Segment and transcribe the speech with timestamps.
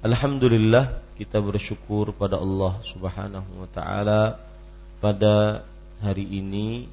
[0.00, 4.40] Alhamdulillah kita bersyukur pada Allah Subhanahu wa taala.
[4.96, 5.60] Pada
[6.00, 6.88] hari ini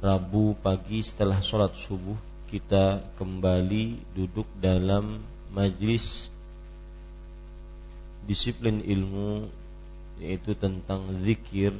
[0.00, 2.16] Rabu pagi setelah sholat subuh
[2.48, 5.20] kita kembali duduk dalam
[5.52, 6.32] majlis
[8.24, 9.44] disiplin ilmu
[10.16, 11.76] yaitu tentang zikir.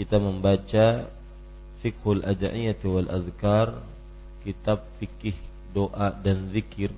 [0.00, 1.12] Kita membaca
[1.84, 3.84] fiqhul ad'iyati wal azkar
[4.48, 5.36] kitab fikih
[5.76, 6.88] doa dan zikir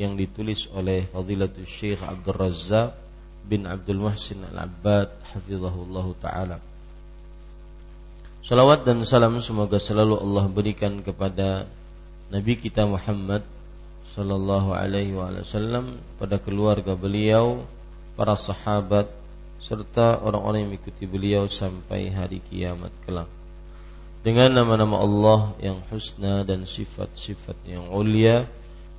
[0.00, 2.96] yang ditulis oleh Fadilatul Syekh Abdul Razzaq
[3.44, 6.56] bin Abdul Muhsin Al-Abbad hafizahullah taala.
[8.40, 11.68] Salawat dan salam semoga selalu Allah berikan kepada
[12.32, 13.44] Nabi kita Muhammad
[14.16, 17.68] sallallahu alaihi wasallam pada keluarga beliau,
[18.16, 19.12] para sahabat
[19.60, 23.28] serta orang-orang yang mengikuti beliau sampai hari kiamat kelak.
[24.24, 28.48] Dengan nama-nama Allah yang husna dan sifat-sifat yang ulia,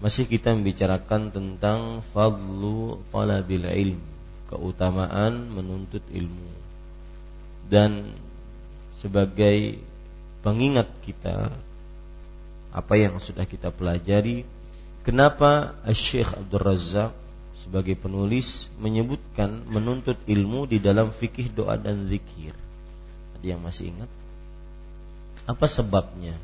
[0.00, 4.00] masih kita membicarakan tentang fadlu talabil ilm,
[4.48, 6.50] keutamaan menuntut ilmu.
[7.68, 8.16] Dan
[8.96, 9.76] sebagai
[10.40, 11.52] pengingat kita
[12.72, 14.48] apa yang sudah kita pelajari,
[15.04, 17.12] kenapa Syekh Abdul Razak
[17.60, 22.56] sebagai penulis menyebutkan menuntut ilmu di dalam fikih doa dan zikir.
[23.36, 24.10] Ada yang masih ingat?
[25.44, 26.36] Apa sebabnya?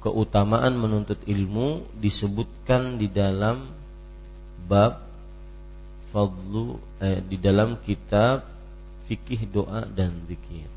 [0.00, 3.68] Keutamaan menuntut ilmu disebutkan di dalam
[4.64, 5.04] bab
[6.10, 8.48] fadlu eh, di dalam kitab
[9.06, 10.68] fikih doa dan zikir.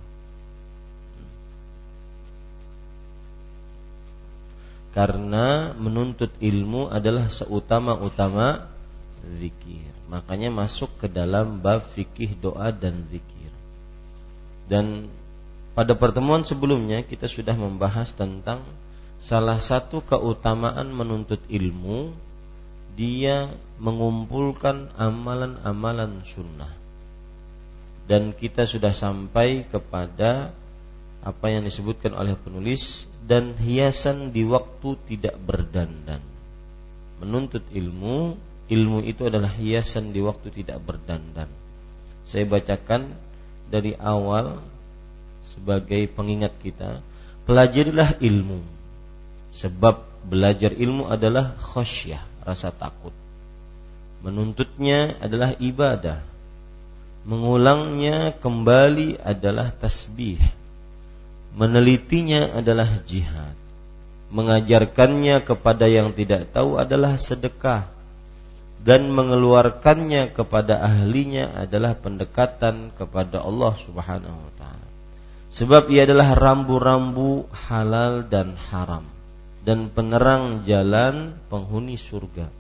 [4.94, 8.70] Karena menuntut ilmu adalah seutama-utama
[9.42, 9.90] zikir.
[10.06, 13.50] Makanya masuk ke dalam bab fikih doa dan zikir.
[14.70, 15.10] Dan
[15.74, 18.62] pada pertemuan sebelumnya kita sudah membahas tentang
[19.24, 22.12] salah satu keutamaan menuntut ilmu
[23.00, 23.48] dia
[23.80, 26.70] mengumpulkan amalan-amalan sunnah.
[28.04, 30.52] Dan kita sudah sampai kepada
[31.24, 36.20] apa yang disebutkan oleh penulis dan hiasan di waktu tidak berdandan.
[37.24, 38.36] Menuntut ilmu
[38.68, 41.48] ilmu itu adalah hiasan di waktu tidak berdandan.
[42.28, 43.16] Saya bacakan
[43.72, 44.60] dari awal
[45.56, 47.00] sebagai pengingat kita.
[47.48, 48.83] Pelajarilah ilmu
[49.54, 53.14] Sebab belajar ilmu adalah khosyah, rasa takut.
[54.26, 56.26] Menuntutnya adalah ibadah.
[57.24, 60.42] Mengulangnya kembali adalah tasbih.
[61.54, 63.54] Menelitinya adalah jihad.
[64.34, 67.86] mengajarkannya kepada yang tidak tahu adalah sedekah
[68.82, 74.88] dan mengeluarkannya kepada ahlinya adalah pendekatan kepada Allah Subhanahu wa taala.
[75.54, 79.13] Sebab ia adalah rambu-rambu halal dan haram
[79.64, 82.52] dan penerang jalan penghuni surga.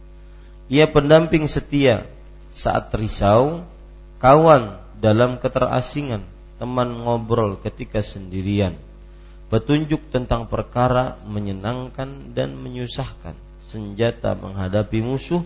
[0.71, 2.07] Ia pendamping setia
[2.55, 3.67] saat risau,
[4.23, 6.23] kawan dalam keterasingan,
[6.55, 8.79] teman ngobrol ketika sendirian.
[9.51, 13.35] Petunjuk tentang perkara menyenangkan dan menyusahkan,
[13.67, 15.43] senjata menghadapi musuh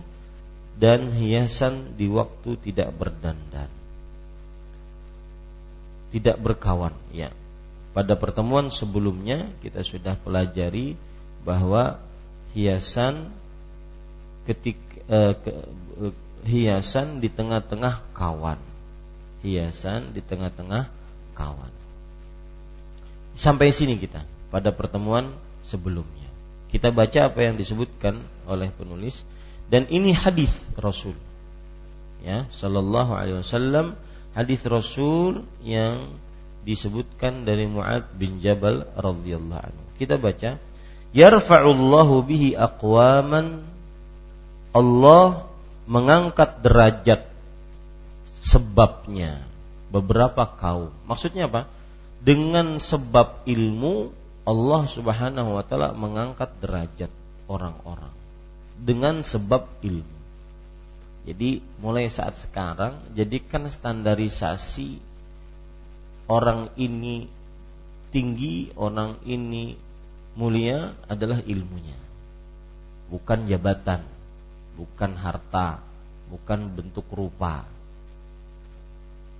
[0.78, 3.68] dan hiasan di waktu tidak berdandan.
[6.08, 7.34] Tidak berkawan, ya.
[7.92, 10.94] Pada pertemuan sebelumnya kita sudah pelajari
[11.42, 12.02] bahwa
[12.56, 13.30] hiasan
[14.48, 15.52] ketik eh, ke,
[16.02, 16.14] eh,
[16.46, 18.58] hiasan di tengah-tengah kawan.
[19.44, 20.90] Hiasan di tengah-tengah
[21.36, 21.72] kawan.
[23.38, 25.30] Sampai sini kita pada pertemuan
[25.62, 26.26] sebelumnya.
[26.68, 29.24] Kita baca apa yang disebutkan oleh penulis
[29.68, 31.16] dan ini hadis Rasul
[32.24, 33.94] ya sallallahu alaihi wasallam
[34.34, 36.18] hadis Rasul yang
[36.66, 40.58] disebutkan dari Muad bin Jabal radhiyallahu anhu kita baca
[41.12, 43.64] yarfa'ullahu bihi aqwaman.
[44.76, 45.48] Allah
[45.88, 47.28] mengangkat derajat
[48.44, 49.44] sebabnya.
[49.88, 50.92] Beberapa kaum.
[51.08, 51.64] Maksudnya apa?
[52.20, 54.12] Dengan sebab ilmu
[54.44, 57.08] Allah Subhanahu wa taala mengangkat derajat
[57.48, 58.12] orang-orang.
[58.76, 60.18] Dengan sebab ilmu.
[61.28, 64.96] Jadi mulai saat sekarang jadikan standarisasi
[66.28, 67.28] orang ini
[68.08, 69.87] tinggi, orang ini
[70.38, 71.98] mulia adalah ilmunya.
[73.10, 74.06] Bukan jabatan,
[74.78, 75.82] bukan harta,
[76.30, 77.66] bukan bentuk rupa.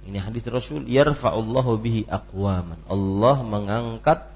[0.03, 2.83] Ini hadis Rasul yarfa'ullahu bihi aqwaman.
[2.91, 4.27] Allah mengangkat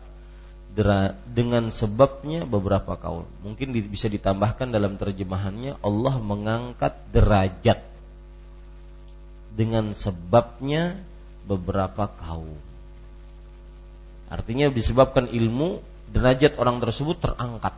[1.28, 3.28] dengan sebabnya beberapa kaul.
[3.44, 7.84] Mungkin bisa ditambahkan dalam terjemahannya Allah mengangkat derajat
[9.52, 10.96] dengan sebabnya
[11.44, 12.56] beberapa kaum.
[14.32, 17.74] Artinya disebabkan ilmu derajat orang tersebut terangkat.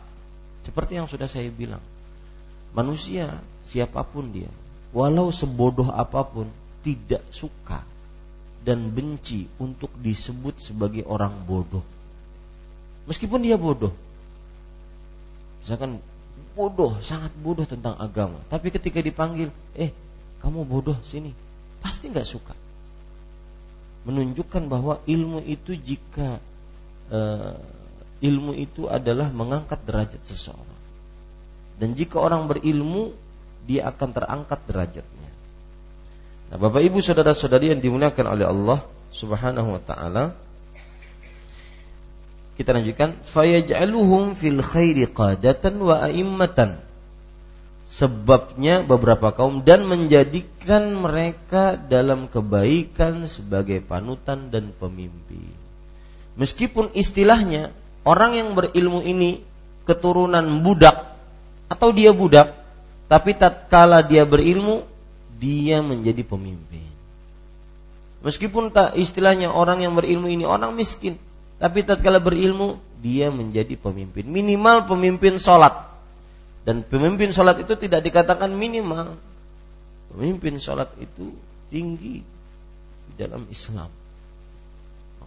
[0.67, 1.83] Seperti yang sudah saya bilang.
[2.75, 4.51] Manusia siapa pun dia,
[4.91, 6.51] walau sebodoh apa pun
[6.83, 7.87] tidak suka
[8.67, 11.87] dan benci untuk disebut sebagai orang bodoh
[13.05, 13.93] Meskipun dia bodoh.
[15.61, 16.01] Misalkan
[16.57, 18.41] bodoh, sangat bodoh tentang agama.
[18.49, 19.93] Tapi ketika dipanggil, eh
[20.41, 21.33] kamu bodoh sini,
[21.85, 22.57] pasti nggak suka.
[24.09, 26.41] Menunjukkan bahwa ilmu itu jika
[27.09, 27.57] uh,
[28.25, 30.81] ilmu itu adalah mengangkat derajat seseorang.
[31.77, 33.13] Dan jika orang berilmu,
[33.69, 35.31] dia akan terangkat derajatnya.
[36.49, 38.79] Nah, Bapak Ibu saudara-saudari yang dimuliakan oleh Allah
[39.13, 40.25] Subhanahu wa taala,
[42.55, 46.79] kita lanjutkan fayaj'aluhum fil khairi qadatan wa a'immatan.
[47.85, 55.53] Sebabnya beberapa kaum dan menjadikan mereka dalam kebaikan sebagai panutan dan pemimpin.
[56.35, 57.71] Meskipun istilahnya
[58.05, 59.43] orang yang berilmu ini
[59.89, 61.17] keturunan budak
[61.69, 62.55] atau dia budak,
[63.09, 64.85] tapi tatkala dia berilmu
[65.41, 66.87] dia menjadi pemimpin.
[68.25, 71.21] Meskipun tak istilahnya orang yang berilmu ini orang miskin,
[71.61, 74.25] tapi tatkala berilmu dia menjadi pemimpin.
[74.25, 75.93] Minimal pemimpin sholat.
[76.65, 79.21] Dan pemimpin sholat itu tidak dikatakan minimal.
[80.09, 81.37] Pemimpin sholat itu
[81.69, 82.25] tinggi
[83.05, 83.93] di dalam Islam.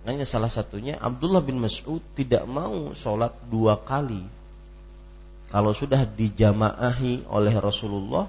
[0.07, 4.23] Makanya salah satunya Abdullah bin Mas'ud tidak mau sholat dua kali.
[5.51, 8.23] Kalau sudah dijamaahi oleh Rasulullah,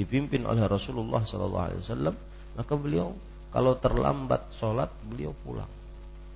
[0.00, 2.08] dipimpin oleh Rasulullah SAW,
[2.56, 3.12] maka beliau
[3.52, 5.68] kalau terlambat sholat beliau pulang.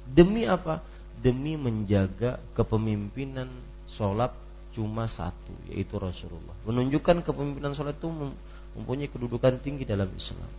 [0.05, 0.85] Demi apa?
[1.17, 3.49] Demi menjaga kepemimpinan
[3.89, 4.37] sholat
[4.77, 6.53] cuma satu, yaitu Rasulullah.
[6.69, 8.13] Menunjukkan kepemimpinan sholat itu
[8.77, 10.53] mempunyai kedudukan tinggi dalam Islam.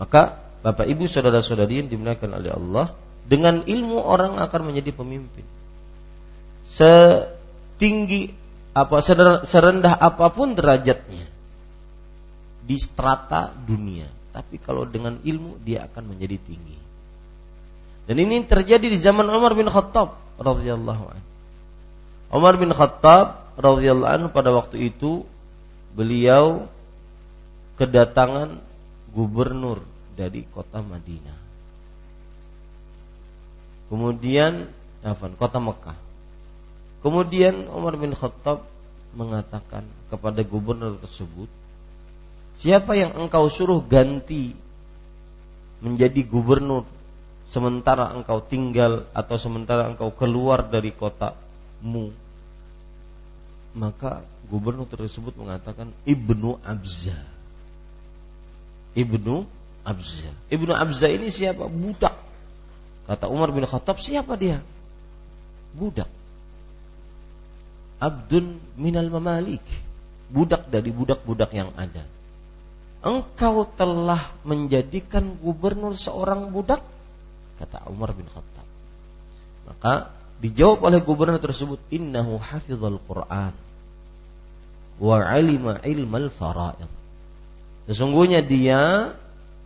[0.00, 2.90] Maka Bapak Ibu saudara-saudari yang dimuliakan oleh Allah,
[3.22, 5.46] dengan ilmu orang akan menjadi pemimpin.
[6.66, 8.34] Setinggi
[8.74, 8.98] apa
[9.46, 11.22] serendah apa pun derajatnya
[12.66, 16.78] di strata dunia, tapi kalau dengan ilmu dia akan menjadi tinggi.
[18.10, 21.28] Dan ini terjadi di zaman Umar bin Khattab radhiyallahu anhu.
[22.34, 25.22] Umar bin Khattab radhiyallahu anhu pada waktu itu
[25.94, 26.66] beliau
[27.78, 28.58] kedatangan
[29.14, 31.38] gubernur dari kota Madinah.
[33.92, 34.66] Kemudian
[35.04, 35.30] apa?
[35.36, 35.98] Kota Mekah.
[37.04, 38.66] Kemudian Umar bin Khattab
[39.14, 41.46] mengatakan kepada gubernur tersebut,
[42.58, 44.56] "Siapa yang engkau suruh ganti
[45.78, 46.88] menjadi gubernur
[47.46, 51.38] sementara engkau tinggal atau sementara engkau keluar dari kota
[51.78, 52.10] mu
[53.76, 57.14] maka gubernur tersebut mengatakan Ibnu Abza.
[58.96, 59.44] Ibnu
[59.86, 60.34] Abza.
[60.50, 61.70] Ibnu Abza ini siapa?
[61.70, 62.18] Budak.
[63.06, 64.58] Kata Umar bin Khattab, siapa dia?
[65.78, 66.10] Budak.
[68.02, 69.62] Abdun minal mamalik.
[70.26, 72.02] Budak dari budak-budak yang ada.
[73.06, 76.82] Engkau telah menjadikan gubernur seorang budak?
[77.62, 78.66] Kata Umar bin Khattab.
[79.70, 80.10] Maka
[80.42, 83.54] dijawab oleh gubernur tersebut, Innahu hafizal Qur'an
[84.98, 86.88] wa alima ilmal fara'id.
[87.86, 89.14] Sesungguhnya dia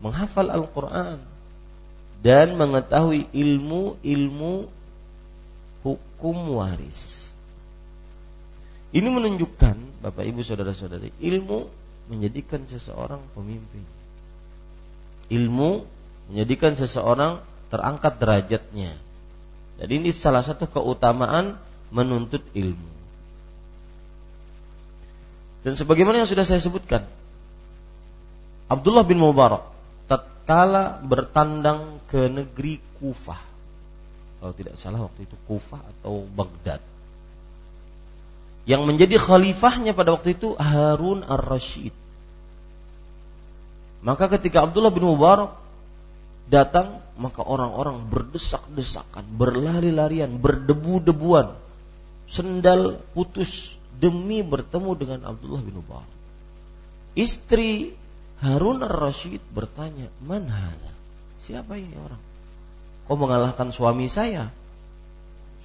[0.01, 1.21] menghafal Al-Qur'an
[2.21, 4.69] dan mengetahui ilmu-ilmu
[5.81, 7.33] hukum waris.
[8.91, 11.71] Ini menunjukkan Bapak Ibu saudara-saudari, ilmu
[12.11, 13.87] menjadikan seseorang pemimpin.
[15.31, 15.87] Ilmu
[16.33, 17.41] menjadikan seseorang
[17.71, 18.99] terangkat derajatnya.
[19.79, 21.57] Jadi ini salah satu keutamaan
[21.95, 22.91] menuntut ilmu.
[25.61, 27.07] Dan sebagaimana yang sudah saya sebutkan,
[28.67, 29.80] Abdullah bin Mubarak
[30.51, 33.39] tatkala bertandang ke negeri Kufah.
[34.43, 36.83] Kalau tidak salah waktu itu Kufah atau Baghdad.
[38.67, 41.95] Yang menjadi khalifahnya pada waktu itu Harun ar-Rashid.
[44.03, 45.55] Maka ketika Abdullah bin Mubarak
[46.51, 51.55] datang, maka orang-orang berdesak-desakan, berlari-larian, berdebu-debuan.
[52.27, 56.11] Sendal putus, demi bertemu dengan Abdullah bin Ubay.
[57.15, 57.95] Istri
[58.41, 60.49] Harun ar-Rashid bertanya, "Man
[61.41, 62.21] Siapa ini orang?
[63.05, 64.49] Kau mengalahkan suami saya?"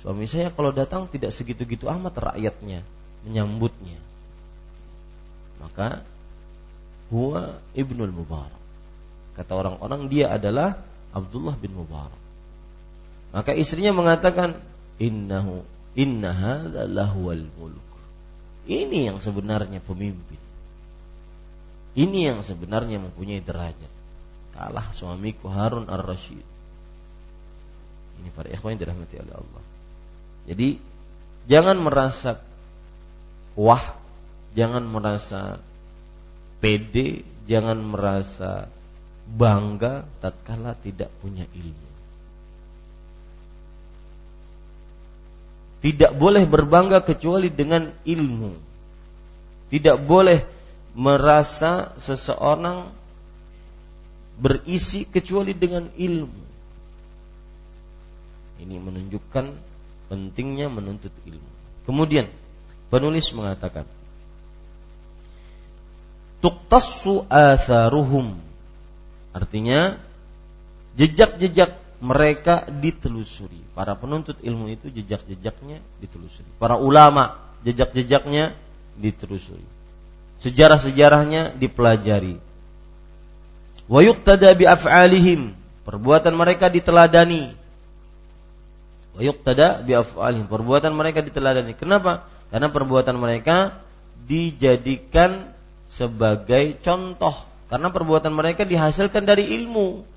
[0.04, 2.86] Suami saya kalau datang tidak segitu-gitu amat rakyatnya
[3.26, 3.98] menyambutnya.
[5.58, 6.06] Maka
[7.10, 8.62] huwa Ibnul Mubarak.
[9.34, 10.78] Kata orang-orang dia adalah
[11.10, 12.22] Abdullah bin Mubarak.
[13.34, 14.62] Maka istrinya mengatakan,
[15.02, 15.66] "Innahu
[15.98, 17.90] inna hadza lahuwal mulk."
[18.70, 20.45] Ini yang sebenarnya pemimpin.
[21.96, 23.92] Ini yang sebenarnya mempunyai derajat.
[24.52, 26.44] Kalah suamiku Harun ar-Rashid.
[28.20, 29.64] Ini para ikhwan yang dirahmati oleh Allah.
[30.48, 30.70] Jadi
[31.48, 32.40] jangan merasa
[33.56, 33.96] wah,
[34.52, 35.60] jangan merasa
[36.60, 38.68] pede, jangan merasa
[39.26, 41.90] bangga tatkala tidak punya ilmu.
[45.86, 48.54] Tidak boleh berbangga kecuali dengan ilmu.
[49.70, 50.55] Tidak boleh
[50.96, 52.88] merasa seseorang
[54.40, 56.44] berisi kecuali dengan ilmu.
[58.64, 59.46] Ini menunjukkan
[60.08, 61.52] pentingnya menuntut ilmu.
[61.84, 62.32] Kemudian
[62.88, 63.84] penulis mengatakan
[66.40, 68.38] Tuktassu atharuhum
[69.36, 70.00] Artinya
[70.96, 73.60] jejak-jejak mereka ditelusuri.
[73.76, 76.48] Para penuntut ilmu itu jejak-jejaknya ditelusuri.
[76.56, 77.36] Para ulama
[77.68, 78.56] jejak-jejaknya
[78.96, 79.75] ditelusuri.
[80.46, 82.38] Sejarah-sejarahnya dipelajari.
[83.90, 85.58] Wa yuqtada bi af'alihim.
[85.82, 87.58] Perbuatan mereka diteladani.
[89.18, 90.46] Wa yuqtada bi af'alihim.
[90.46, 91.74] Perbuatan mereka diteladani.
[91.74, 92.30] Kenapa?
[92.54, 93.82] Karena perbuatan mereka
[94.30, 95.50] dijadikan
[95.90, 97.34] sebagai contoh
[97.70, 100.16] karena perbuatan mereka dihasilkan dari ilmu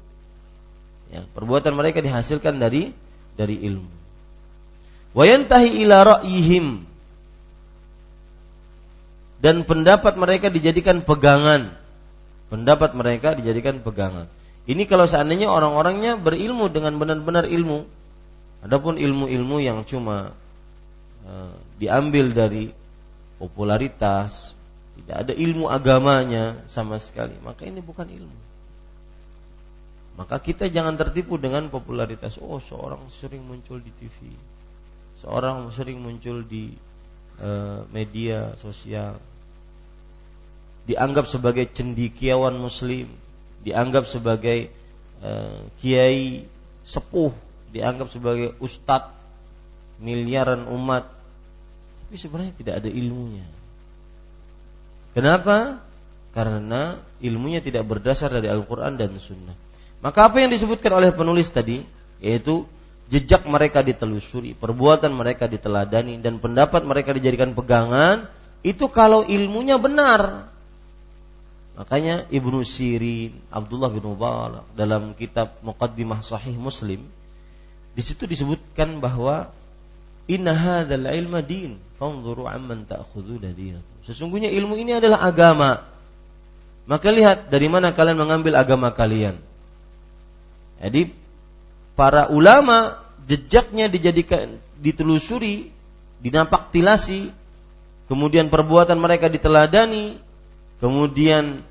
[1.09, 2.93] Ya, perbuatan mereka dihasilkan dari
[3.33, 3.89] dari ilmu.
[5.17, 6.85] Wayantahi ila ra'yihim
[9.39, 11.75] dan pendapat mereka dijadikan pegangan.
[12.49, 14.27] Pendapat mereka dijadikan pegangan.
[14.69, 17.89] Ini kalau seandainya orang-orangnya berilmu dengan benar-benar ilmu.
[18.65, 20.35] Adapun ilmu-ilmu yang cuma
[21.25, 22.75] uh, diambil dari
[23.39, 24.53] popularitas,
[24.99, 28.39] tidak ada ilmu agamanya sama sekali, maka ini bukan ilmu.
[30.19, 32.43] Maka kita jangan tertipu dengan popularitas.
[32.43, 34.35] Oh, seorang sering muncul di TV,
[35.23, 36.75] seorang sering muncul di
[37.95, 39.23] media sosial,
[40.89, 43.07] dianggap sebagai cendikiawan Muslim,
[43.63, 44.73] dianggap sebagai
[45.21, 46.49] uh, kiai
[46.83, 47.31] sepuh,
[47.71, 49.13] dianggap sebagai ustadz
[50.01, 51.05] miliaran umat,
[52.09, 53.45] tapi sebenarnya tidak ada ilmunya.
[55.13, 55.83] Kenapa?
[56.33, 59.57] Karena ilmunya tidak berdasar dari Al-Quran dan Sunnah.
[59.99, 61.83] Maka apa yang disebutkan oleh penulis tadi
[62.23, 62.65] yaitu
[63.09, 68.29] jejak mereka ditelusuri, perbuatan mereka diteladani dan pendapat mereka dijadikan pegangan
[68.61, 70.53] itu kalau ilmunya benar.
[71.79, 77.07] Makanya Ibnu Sirin, Abdullah bin Mubarak dalam kitab Muqaddimah Sahih Muslim
[77.99, 79.51] di situ disebutkan bahwa
[80.31, 83.51] inna hadzal ilma din fanzuru amman ta'khuduna.
[84.07, 85.83] Sesungguhnya ilmu ini adalah agama.
[86.89, 89.37] Maka lihat dari mana kalian mengambil agama kalian.
[90.79, 91.11] Jadi
[91.99, 95.75] para ulama jejaknya dijadikan ditelusuri
[96.23, 97.35] dinampak tilasi,
[98.07, 100.19] kemudian perbuatan mereka diteladani,
[100.79, 101.67] kemudian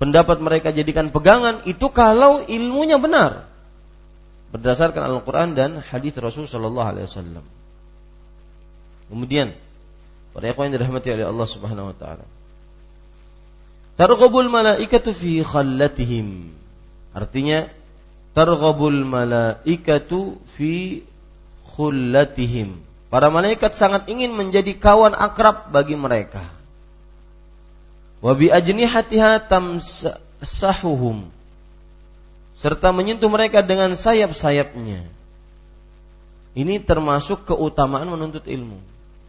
[0.00, 3.48] pendapat mereka jadikan pegangan, itu kalau ilmunya benar.
[4.48, 7.44] Berdasarkan Al-Quran dan hadis Rasul Sallallahu Alaihi Wasallam.
[9.12, 9.52] Kemudian,
[10.32, 12.26] para yang dirahmati oleh Allah Subhanahu Wa Taala.
[14.00, 16.48] Targhabul malaikatu fi khallatihim.
[17.12, 17.68] Artinya,
[18.38, 21.02] targhabul malaikatu fi
[21.74, 22.78] khullatihim.
[23.10, 26.46] Para malaikat sangat ingin menjadi kawan akrab bagi mereka.
[28.22, 31.34] Wa bi ajnihatiha tamsahuhum
[32.54, 35.02] serta menyentuh mereka dengan sayap-sayapnya.
[36.58, 38.78] Ini termasuk keutamaan menuntut ilmu.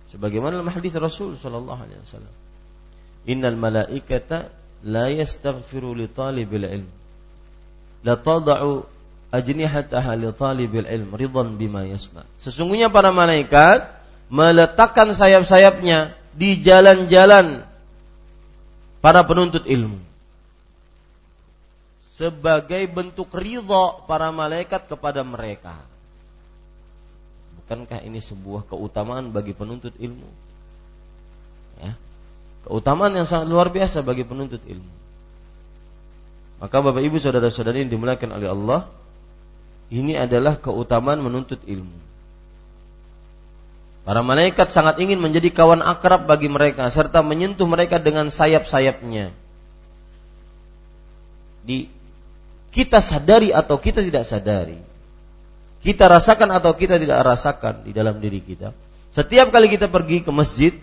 [0.10, 2.36] Sebagaimana dalam hadis Rasul sallallahu alaihi wasallam.
[3.30, 4.50] Innal malaikata
[4.86, 6.90] la yastaghfiru li talibil ilm.
[8.02, 8.18] La
[9.30, 12.26] ajnihataha li talibil ilm ridan bima yasna.
[12.42, 13.86] Sesungguhnya para malaikat
[14.30, 17.66] meletakkan sayap-sayapnya di jalan-jalan
[19.02, 20.10] para penuntut ilmu
[22.20, 25.80] sebagai bentuk ridho para malaikat kepada mereka.
[27.64, 30.28] Bukankah ini sebuah keutamaan bagi penuntut ilmu?
[31.80, 31.96] Ya.
[32.68, 34.94] Keutamaan yang sangat luar biasa bagi penuntut ilmu.
[36.60, 38.92] Maka Bapak Ibu saudara-saudari yang dimuliakan oleh Allah,
[39.90, 41.98] ini adalah keutamaan menuntut ilmu.
[44.06, 49.34] Para malaikat sangat ingin menjadi kawan akrab bagi mereka serta menyentuh mereka dengan sayap-sayapnya.
[51.66, 51.90] Di
[52.70, 54.78] kita sadari atau kita tidak sadari,
[55.82, 58.74] kita rasakan atau kita tidak rasakan di dalam diri kita.
[59.14, 60.74] Setiap kali kita pergi ke masjid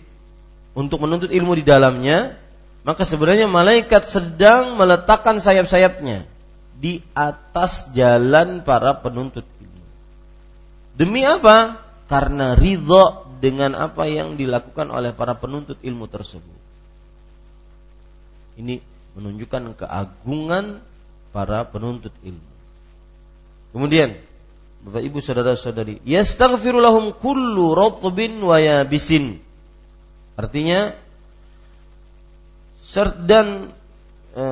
[0.74, 2.38] untuk menuntut ilmu di dalamnya,
[2.82, 6.35] maka sebenarnya malaikat sedang meletakkan sayap-sayapnya
[6.76, 9.84] di atas jalan para penuntut ilmu.
[10.96, 11.80] Demi apa?
[12.06, 16.58] Karena ridho dengan apa yang dilakukan oleh para penuntut ilmu tersebut.
[18.56, 18.80] Ini
[19.16, 20.80] menunjukkan keagungan
[21.32, 22.52] para penuntut ilmu.
[23.72, 24.16] Kemudian
[24.86, 29.42] Bapak Ibu saudara-saudari, yastaghfiru lahum kullu ratbin wa yabisin.
[30.38, 30.94] Artinya
[33.26, 33.74] dan
[34.32, 34.44] e,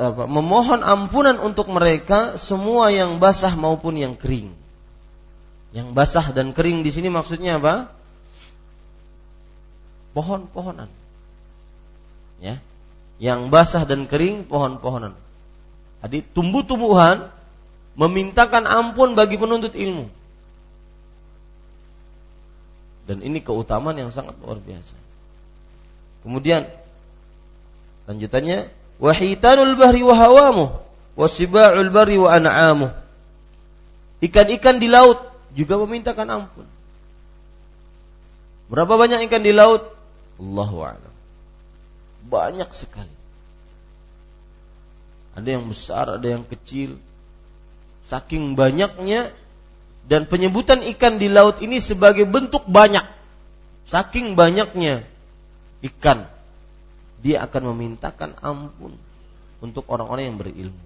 [0.00, 4.56] apa, memohon ampunan untuk mereka semua yang basah maupun yang kering.
[5.76, 7.92] Yang basah dan kering di sini maksudnya apa?
[10.16, 10.88] Pohon-pohonan.
[12.40, 12.64] Ya.
[13.20, 15.12] Yang basah dan kering pohon-pohonan.
[16.00, 17.28] Jadi tumbuh-tumbuhan
[17.92, 20.08] memintakan ampun bagi penuntut ilmu.
[23.04, 24.96] Dan ini keutamaan yang sangat luar biasa.
[26.24, 26.72] Kemudian
[28.08, 30.66] lanjutannya wahitanul bahri wa hawamu
[31.16, 32.88] wasiba'ul bari wa an'amu.
[34.20, 35.20] Ikan-ikan di laut
[35.56, 36.68] juga memintakan ampun.
[38.70, 39.82] Berapa banyak ikan di laut?
[40.38, 41.14] Allahu a'lam.
[42.28, 43.16] Banyak sekali.
[45.34, 47.00] Ada yang besar, ada yang kecil.
[48.06, 49.32] Saking banyaknya
[50.06, 53.04] dan penyebutan ikan di laut ini sebagai bentuk banyak.
[53.90, 55.02] Saking banyaknya
[55.82, 56.30] ikan,
[57.20, 58.96] dia akan memintakan ampun
[59.60, 60.82] untuk orang-orang yang berilmu.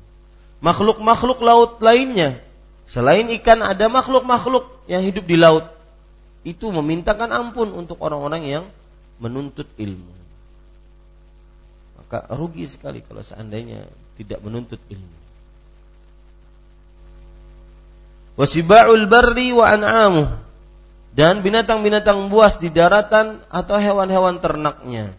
[0.58, 2.42] Makhluk-makhluk laut lainnya,
[2.90, 5.70] selain ikan ada makhluk-makhluk yang hidup di laut.
[6.44, 8.64] Itu memintakan ampun untuk orang-orang yang
[9.22, 10.12] menuntut ilmu.
[12.02, 15.16] Maka rugi sekali kalau seandainya tidak menuntut ilmu.
[18.34, 20.28] Wasiba'ul barri wa an'amuh
[21.14, 25.14] dan binatang-binatang buas di daratan atau hewan-hewan ternaknya.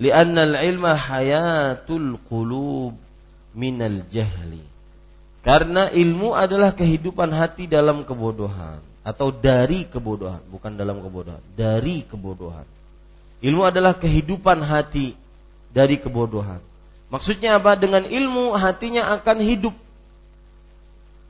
[0.00, 2.96] Li'annal ilma hayatul qulub
[3.52, 4.64] minal jahli.
[5.42, 12.64] Karena ilmu adalah kehidupan hati dalam kebodohan atau dari kebodohan, bukan dalam kebodohan, dari kebodohan.
[13.42, 15.18] Ilmu adalah kehidupan hati
[15.74, 16.62] dari kebodohan.
[17.10, 17.74] Maksudnya apa?
[17.74, 19.74] Dengan ilmu hatinya akan hidup.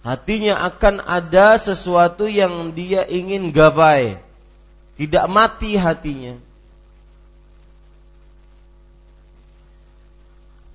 [0.05, 4.21] Hatinya akan ada sesuatu yang dia ingin gapai.
[5.01, 6.37] Tidak mati hatinya.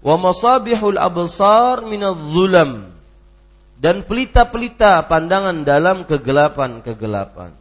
[0.02, 2.94] Wa masabihul absar minadh-dhulam
[3.78, 7.54] dan pelita-pelita pandangan dalam kegelapan-kegelapan.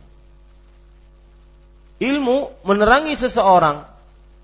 [1.97, 3.89] Ilmu menerangi seseorang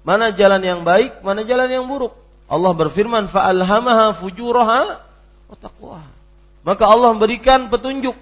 [0.04, 2.16] mana jalan yang baik, mana jalan yang buruk.
[2.48, 5.00] Allah berfirman fa'alhamaha fujuraha
[5.48, 6.08] wa taqwaha.
[6.62, 8.14] Maka Allah memberikan petunjuk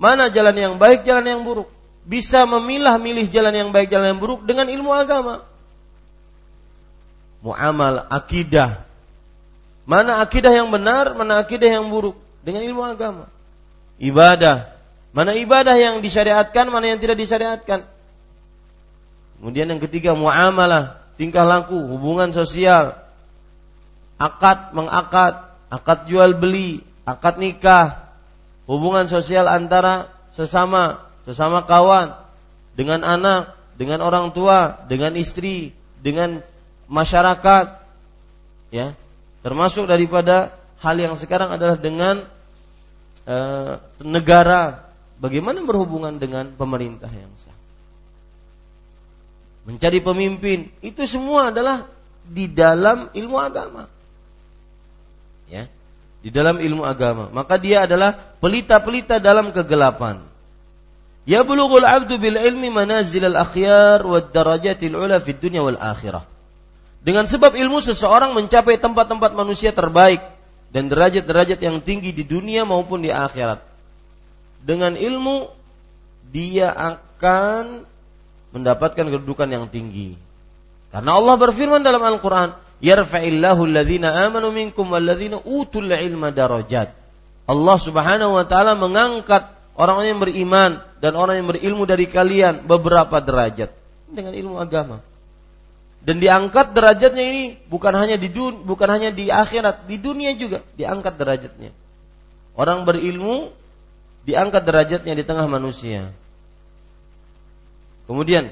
[0.00, 1.70] mana jalan yang baik, jalan yang buruk.
[2.02, 5.46] Bisa memilah-milih jalan yang baik, jalan yang buruk dengan ilmu agama.
[7.44, 8.89] Muamal, akidah.
[9.90, 12.14] Mana akidah yang benar, mana akidah yang buruk.
[12.46, 13.26] Dengan ilmu agama.
[13.98, 14.70] Ibadah,
[15.10, 17.82] mana ibadah yang disyariatkan, mana yang tidak disyariatkan.
[19.42, 23.02] Kemudian yang ketiga muamalah, tingkah laku, hubungan sosial,
[24.14, 28.14] akad mengakad, akad jual beli, akad nikah,
[28.70, 30.06] hubungan sosial antara
[30.38, 32.14] sesama, sesama kawan,
[32.78, 36.46] dengan anak, dengan orang tua, dengan istri, dengan
[36.86, 37.66] masyarakat,
[38.70, 38.94] ya,
[39.40, 42.24] termasuk daripada hal yang sekarang adalah dengan
[43.24, 43.36] e,
[44.04, 47.60] negara, bagaimana berhubungan dengan pemerintah yang sah
[49.70, 51.86] mencari pemimpin, itu semua adalah
[52.24, 53.86] di dalam ilmu agama.
[55.50, 55.70] Ya.
[56.20, 58.12] Di dalam ilmu agama, maka dia adalah
[58.44, 60.20] pelita-pelita dalam kegelapan.
[61.24, 66.28] Ya bulughul 'abdu bil ilmi manazil al akhyar wa darajatil ula fid dunya wal akhirah.
[67.00, 70.20] Dengan sebab ilmu seseorang mencapai tempat-tempat manusia terbaik
[70.68, 73.64] dan derajat-derajat yang tinggi di dunia maupun di akhirat.
[74.60, 75.48] Dengan ilmu
[76.28, 77.88] dia akan
[78.52, 80.14] mendapatkan kedudukan yang tinggi.
[80.92, 82.52] Karena Allah berfirman dalam Al-Quran,
[82.84, 86.92] Yarfa'illahu alladhina amanu minkum walladhina utul ilma darajat.
[87.48, 93.18] Allah subhanahu wa ta'ala mengangkat orang-orang yang beriman dan orang yang berilmu dari kalian beberapa
[93.18, 93.72] derajat.
[94.10, 95.09] Dengan ilmu agama.
[96.00, 100.64] Dan diangkat derajatnya ini bukan hanya di dun, bukan hanya di akhirat, di dunia juga
[100.80, 101.70] diangkat derajatnya.
[102.56, 103.52] Orang berilmu
[104.24, 106.08] diangkat derajatnya di tengah manusia.
[108.08, 108.48] Kemudian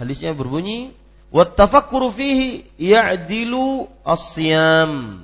[0.00, 0.96] hadisnya berbunyi
[1.28, 5.22] wattafakkuru fihi ya'dilu as-siyam.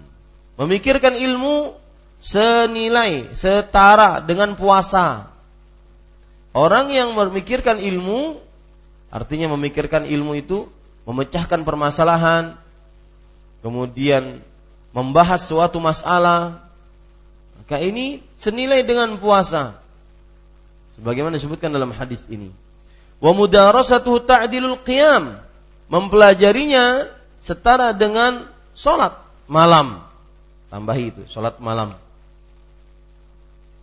[0.61, 1.73] Memikirkan ilmu
[2.21, 5.33] senilai, setara dengan puasa.
[6.53, 8.37] Orang yang memikirkan ilmu
[9.09, 10.68] artinya memikirkan ilmu itu
[11.09, 12.59] memecahkan permasalahan,
[13.62, 14.43] kemudian
[14.93, 16.62] membahas suatu masalah,
[17.59, 19.81] maka ini senilai dengan puasa.
[21.01, 22.53] Sebagaimana disebutkan dalam hadis ini.
[23.23, 25.41] Wa mudarasatuhu ta'dilul qiyam.
[25.88, 27.09] Mempelajarinya
[27.41, 29.17] setara dengan sholat
[29.49, 30.05] malam.
[30.69, 31.97] Tambahi itu sholat malam.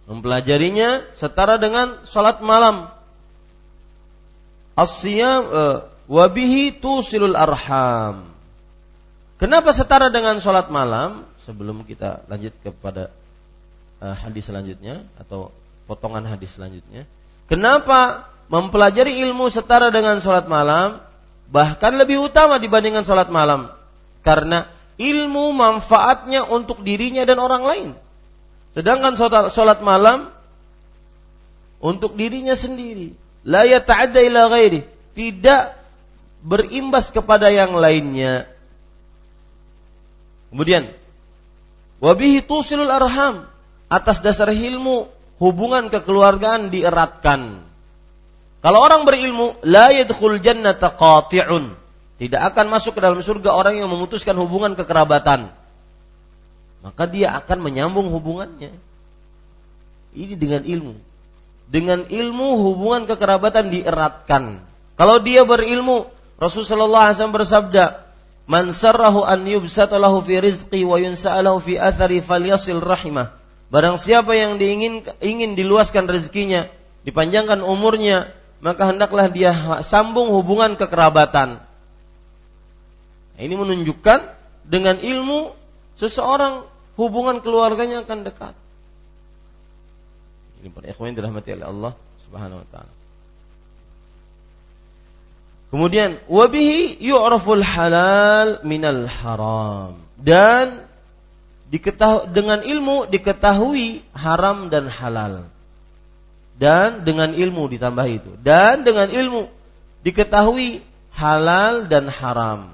[0.09, 2.89] Mempelajarinya setara dengan sholat malam.
[4.73, 5.77] Asyam uh,
[6.09, 8.33] wabihi tusilul arham
[9.37, 13.13] kenapa setara dengan sholat malam sebelum kita lanjut kepada
[14.01, 15.53] uh, hadis selanjutnya atau
[15.85, 17.05] potongan hadis selanjutnya
[17.45, 20.99] kenapa mempelajari ilmu setara dengan sholat malam,
[21.47, 23.69] bahkan lebih utama dibandingkan sholat malam.
[24.25, 24.67] Karena
[24.99, 27.89] ilmu manfaatnya untuk dirinya dan orang lain.
[28.73, 29.15] Sedangkan
[29.53, 30.33] sholat malam
[31.79, 33.15] untuk dirinya sendiri.
[33.47, 34.83] La ila ghairi.
[35.15, 35.63] Tidak
[36.43, 38.47] berimbas kepada yang lainnya.
[40.49, 40.89] Kemudian,
[42.01, 43.45] wabihi tusilul arham.
[43.89, 45.09] Atas dasar ilmu,
[45.41, 47.65] hubungan kekeluargaan dieratkan.
[48.59, 51.73] Kalau orang berilmu, la yadkhul jannata qati'un.
[52.19, 55.55] Tidak akan masuk ke dalam surga orang yang memutuskan hubungan kekerabatan.
[56.83, 58.75] Maka dia akan menyambung hubungannya.
[60.11, 60.93] Ini dengan ilmu.
[61.71, 64.59] Dengan ilmu hubungan kekerabatan dieratkan.
[64.99, 68.07] Kalau dia berilmu, Rasulullah SAW bersabda,
[68.49, 73.35] Man sarrahu an yubsata lahu fi rizqi wa yunsa'alahu fi athari falyasil rahimah.
[73.69, 76.65] Barang siapa yang diingin ingin diluaskan rezekinya,
[77.05, 79.53] dipanjangkan umurnya, maka hendaklah dia
[79.85, 81.61] sambung hubungan kekerabatan.
[83.37, 84.19] Nah, ini menunjukkan
[84.65, 85.53] dengan ilmu
[86.01, 86.65] seseorang
[86.97, 88.57] hubungan keluarganya akan dekat.
[90.59, 91.93] Ini para ikhwan dirahmati oleh Allah
[92.25, 92.98] Subhanahu wa taala.
[95.69, 100.01] Kemudian wabihi yu'raful halal minal haram.
[100.17, 100.89] Dan
[101.69, 105.45] diketahui dengan ilmu diketahui haram dan halal.
[106.57, 108.31] Dan dengan ilmu ditambah itu.
[108.41, 109.45] Dan dengan ilmu
[110.01, 110.81] diketahui
[111.13, 112.73] halal dan haram.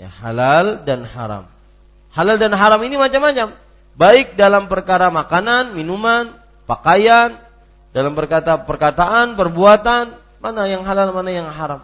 [0.00, 1.52] Ya halal dan haram.
[2.16, 3.52] Halal dan haram ini macam-macam.
[3.98, 6.32] Baik dalam perkara makanan minuman
[6.64, 7.36] pakaian
[7.90, 11.82] dalam perkata perkataan perbuatan mana yang halal mana yang haram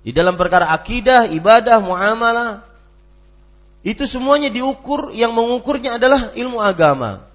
[0.00, 2.64] di dalam perkara akidah ibadah muamalah
[3.80, 7.30] itu semuanya diukur yang mengukurnya adalah ilmu agama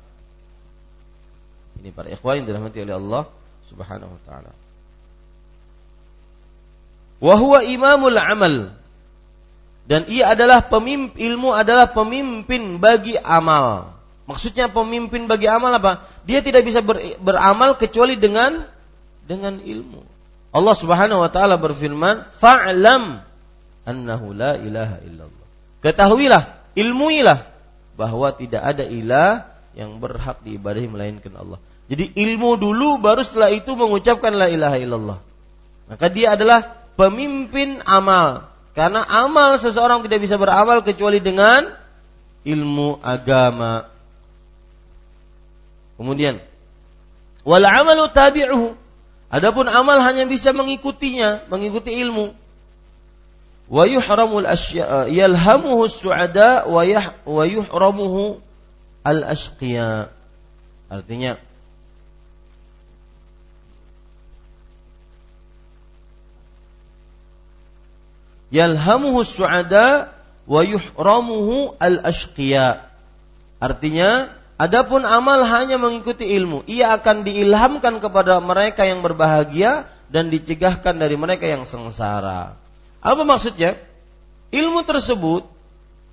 [1.86, 3.24] ini para ikhwan yang dirahmati oleh Allah
[3.70, 4.52] Subhanahu wa taala.
[7.22, 8.56] Wa huwa imamul amal.
[9.86, 13.94] Dan ia adalah pemimpin ilmu adalah pemimpin bagi amal.
[14.26, 16.10] Maksudnya pemimpin bagi amal apa?
[16.26, 18.66] Dia tidak bisa ber, beramal kecuali dengan
[19.26, 20.02] dengan ilmu.
[20.56, 23.20] Allah Subhanahu wa taala berfirman, "Fa'lam
[23.84, 25.48] annahu la ilaha illallah."
[25.84, 27.46] Ketahuilah, ilmuilah
[28.00, 31.60] bahwa tidak ada ilah yang berhak diibadahi melainkan Allah.
[31.86, 35.20] Jadi ilmu dulu baru setelah itu mengucapkan la ilaha illallah.
[35.86, 38.50] Maka dia adalah pemimpin amal.
[38.74, 41.70] Karena amal seseorang tidak bisa beramal kecuali dengan
[42.44, 43.88] ilmu agama.
[45.96, 46.42] Kemudian
[47.46, 48.85] wal amalu tabi'uhu.
[49.36, 52.32] Adapun amal hanya bisa mengikutinya, mengikuti ilmu.
[53.67, 58.39] Wa yuhramul asya yalhamuhu su'ada wa yuhramuhu
[59.04, 60.08] al ashqiya.
[60.88, 61.36] Artinya
[68.56, 70.15] yalhamuhu su'ada
[70.48, 72.86] wa yuhramuhu al-ashqiya.
[73.60, 76.63] Artinya, adapun amal hanya mengikuti ilmu.
[76.68, 82.56] Ia akan diilhamkan kepada mereka yang berbahagia dan dicegahkan dari mereka yang sengsara.
[83.00, 83.78] Apa maksudnya?
[84.54, 85.44] Ilmu tersebut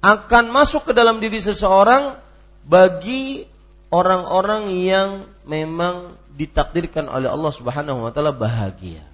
[0.02, 2.18] akan masuk ke dalam diri seseorang
[2.66, 3.46] bagi
[3.92, 5.09] orang-orang yang
[5.46, 9.05] memang ditakdirkan oleh Allah Subhanahu wa taala bahagia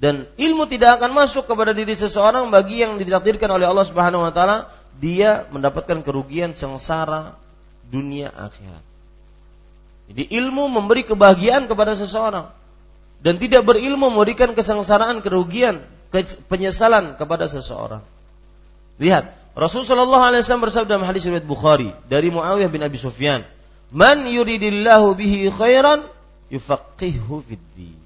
[0.00, 4.32] dan ilmu tidak akan masuk kepada diri seseorang bagi yang ditakdirkan oleh Allah Subhanahu wa
[4.32, 7.36] taala dia mendapatkan kerugian sengsara
[7.90, 8.84] dunia akhirat.
[10.10, 12.50] Jadi ilmu memberi kebahagiaan kepada seseorang
[13.20, 15.84] dan tidak berilmu memberikan kesengsaraan, kerugian,
[16.50, 18.02] penyesalan kepada seseorang.
[18.98, 23.44] Lihat, Rasulullah SAW bersabda dalam hadis riwayat Bukhari dari Muawiyah bin Abi Sufyan,
[23.92, 26.06] "Man yuridillahu bihi khairan
[26.48, 27.98] yufaqihu fid din."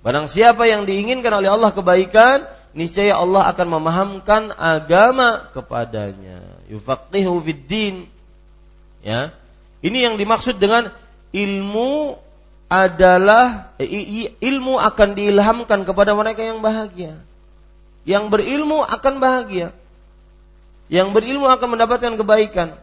[0.00, 6.40] Barang siapa yang diinginkan oleh Allah kebaikan, niscaya Allah akan memahamkan agama kepadanya.
[6.72, 7.94] Yufaqihu fid din.
[9.00, 9.32] Ya.
[9.80, 10.92] Ini yang dimaksud dengan
[11.32, 12.20] ilmu
[12.70, 13.74] adalah
[14.38, 17.18] ilmu akan diilhamkan kepada mereka yang bahagia.
[18.06, 19.74] Yang berilmu akan bahagia.
[20.90, 22.78] Yang berilmu akan mendapatkan kebaikan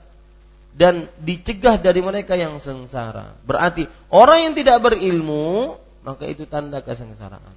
[0.77, 3.33] dan dicegah dari mereka yang sengsara.
[3.43, 5.75] Berarti orang yang tidak berilmu
[6.07, 7.51] maka itu tanda kesengsaraan,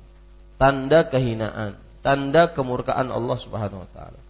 [0.58, 4.20] tanda kehinaan, tanda kemurkaan Allah Subhanahu wa taala.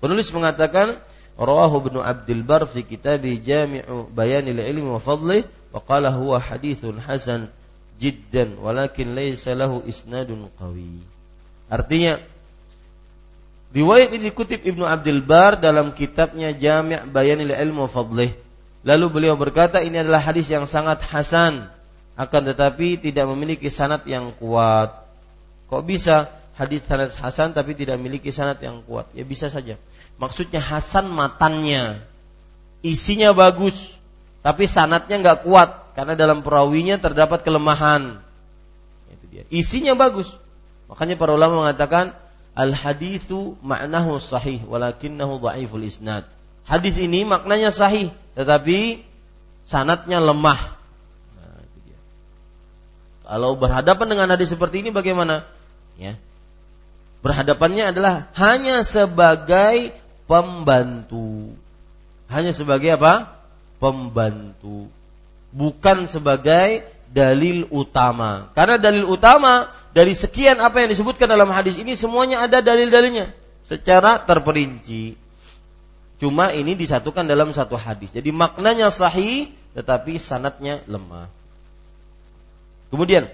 [0.00, 0.96] Penulis mengatakan
[1.36, 7.00] Rawahu Ibnu Abdul Bar fi kitab Jami'u Bayanil Ilmi wa Fadlih wa qala huwa hadithun
[7.00, 7.48] hasan
[7.96, 11.00] jiddan walakin laysa lahu isnadun qawi.
[11.72, 12.20] Artinya
[13.72, 18.36] riwayat ini dikutip Ibnu Abdul Bar dalam kitabnya Jami' Bayanil Ilmi wa Fadlih.
[18.82, 21.70] Lalu beliau berkata ini adalah hadis yang sangat hasan
[22.18, 25.06] akan tetapi tidak memiliki sanat yang kuat.
[25.72, 29.08] Kok bisa hadis sanat hasan tapi tidak memiliki sanat yang kuat?
[29.16, 29.80] Ya bisa saja.
[30.22, 31.98] Maksudnya hasan matannya,
[32.86, 33.90] isinya bagus,
[34.46, 38.22] tapi sanatnya nggak kuat karena dalam perawinya terdapat kelemahan.
[39.50, 40.30] Isinya bagus.
[40.86, 42.14] Makanya para ulama mengatakan
[42.54, 46.22] al hadithu maknahu sahih walakinnahu dhaiful isnad.
[46.62, 49.02] Hadis ini maknanya sahih tetapi
[49.66, 50.78] sanatnya lemah
[53.32, 55.48] kalau berhadapan dengan hadis seperti ini bagaimana?
[55.96, 56.20] Ya.
[57.24, 61.54] Berhadapannya adalah hanya sebagai pembantu.
[62.30, 63.42] Hanya sebagai apa?
[63.76, 64.88] Pembantu.
[65.52, 68.48] Bukan sebagai dalil utama.
[68.56, 73.36] Karena dalil utama dari sekian apa yang disebutkan dalam hadis ini semuanya ada dalil-dalilnya
[73.68, 75.20] secara terperinci.
[76.16, 78.14] Cuma ini disatukan dalam satu hadis.
[78.14, 81.28] Jadi maknanya sahih tetapi sanatnya lemah.
[82.88, 83.28] Kemudian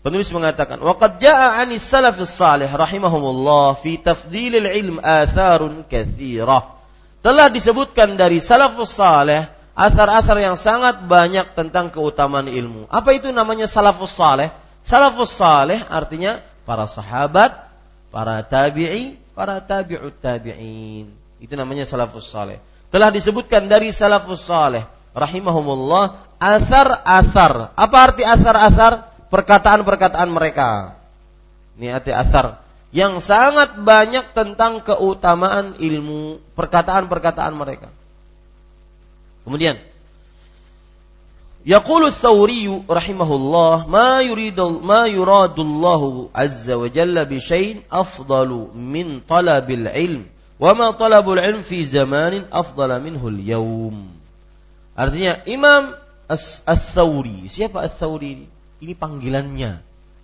[0.00, 6.80] penulis mengatakan, "Waqad jaa 'anis salafis salih rahimahumullah fi tafdilil ilm atharun katsirah."
[7.20, 9.44] Telah disebutkan dari salafus salih
[9.76, 12.88] asar-asar yang sangat banyak tentang keutamaan ilmu.
[12.88, 14.48] Apa itu namanya salafus salih?
[14.80, 17.68] Salafus salih artinya para sahabat,
[18.08, 21.12] para tabi'i, para tabi'ut tabi'in.
[21.40, 22.56] Itu namanya salafus salih.
[22.88, 27.76] Telah disebutkan dari salafus salih rahimahumullah asar-asar.
[27.76, 29.09] Apa arti asar-asar?
[29.30, 30.98] Perkataan-perkataan mereka.
[31.78, 32.60] Ini arti asar.
[32.90, 37.94] Yang sangat banyak tentang keutamaan ilmu, perkataan-perkataan mereka.
[39.46, 39.78] Kemudian,
[41.60, 49.84] Yaqulu Thawri rahimahullah ma yuridul ma yuradullahu azza wa jalla bi syai'in afdalu min talabil
[49.84, 50.24] ilm
[50.56, 54.08] wa ma talabul ilm fi zamanin afdala minhu al-yawm.
[54.96, 55.96] Artinya Imam
[56.30, 57.44] As-Thawri.
[57.48, 58.46] Siapa As-Thawri ini?
[58.80, 59.72] Ini panggilannya.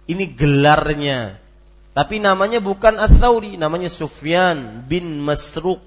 [0.09, 1.37] Ini gelarnya.
[1.97, 5.81] Tapi namanya bukan As-Thawri, namanya Sufyan bin Masruq.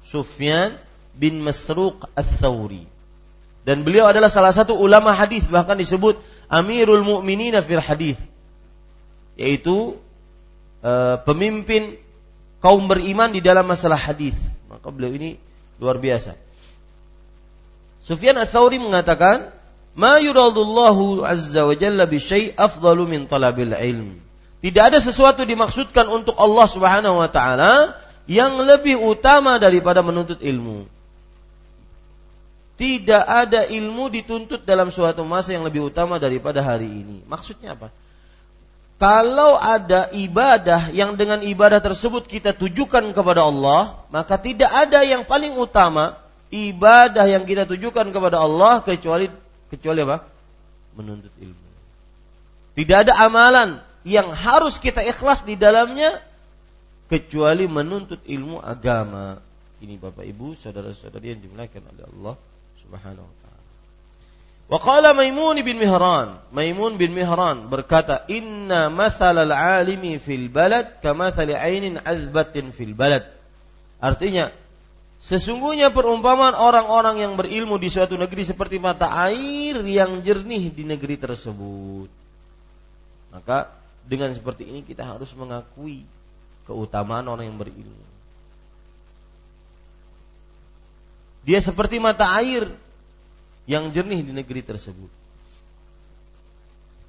[0.00, 0.80] Sufyan
[1.12, 2.88] bin Masruq As-Thawri.
[3.68, 6.16] Dan beliau adalah salah satu ulama hadis bahkan disebut
[6.48, 8.16] Amirul Mukminin fil hadis.
[9.36, 10.00] Yaitu
[10.80, 10.92] e,
[11.28, 12.00] pemimpin
[12.64, 14.32] kaum beriman di dalam masalah hadis.
[14.72, 15.36] Maka beliau ini
[15.76, 16.32] luar biasa.
[18.00, 19.52] Sufyan ats-Tsauri mengatakan,
[19.98, 22.22] ma yuradullahu azza wa jalla bi
[22.54, 24.22] afdalu min talabil ilm.
[24.62, 27.98] Tidak ada sesuatu dimaksudkan untuk Allah Subhanahu wa taala
[28.30, 30.86] yang lebih utama daripada menuntut ilmu.
[32.78, 37.26] Tidak ada ilmu dituntut dalam suatu masa yang lebih utama daripada hari ini.
[37.26, 37.90] Maksudnya apa?
[39.02, 45.26] Kalau ada ibadah yang dengan ibadah tersebut kita tujukan kepada Allah, maka tidak ada yang
[45.26, 46.18] paling utama
[46.50, 49.30] ibadah yang kita tujukan kepada Allah kecuali
[49.68, 50.24] kecuali apa?
[50.96, 51.68] Menuntut ilmu.
[52.78, 56.22] Tidak ada amalan yang harus kita ikhlas di dalamnya
[57.08, 59.40] kecuali menuntut ilmu agama.
[59.78, 62.34] Ini Bapak Ibu, saudara-saudari yang dimuliakan oleh Allah
[62.82, 63.62] Subhanahu wa taala.
[64.68, 71.56] Wa qala Maimun bin Mihran, Maimun bin Mihran berkata, "Inna mathalal alimi fil balad kamathali
[71.56, 73.24] ainin azbatin fil balad."
[73.98, 74.52] Artinya,
[75.18, 81.18] Sesungguhnya perumpamaan orang-orang yang berilmu di suatu negeri seperti mata air yang jernih di negeri
[81.18, 82.06] tersebut.
[83.34, 83.74] Maka
[84.06, 86.06] dengan seperti ini kita harus mengakui
[86.64, 88.06] keutamaan orang yang berilmu.
[91.42, 92.70] Dia seperti mata air
[93.68, 95.10] yang jernih di negeri tersebut.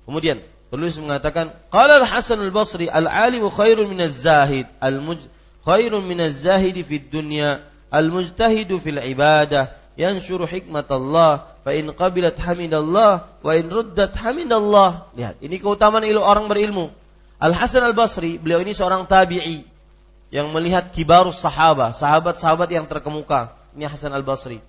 [0.09, 0.41] Kemudian
[0.73, 5.21] penulis mengatakan, qala al-Hasan al-Basri al-alimu khairun min az-zahid, al-muj
[5.61, 13.52] khairun min az-zahid fid dunya Al-mujtahidu fil ibadah yanshuru hikmatallah fa in qabilat hamidallah wa
[13.52, 15.12] in ruddat hamidallah.
[15.17, 16.93] Lihat, ini keutamaan ilmu orang berilmu.
[17.39, 19.67] Al Hasan Al Basri, beliau ini seorang tabi'i
[20.32, 23.56] yang melihat kibarus sahabat, sahabat-sahabat yang terkemuka.
[23.75, 24.63] Ini Hasan Al Basri.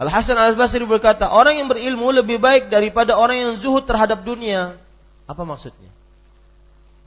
[0.00, 4.24] Al Hasan Al Basri berkata, orang yang berilmu lebih baik daripada orang yang zuhud terhadap
[4.24, 4.80] dunia.
[5.28, 5.92] Apa maksudnya?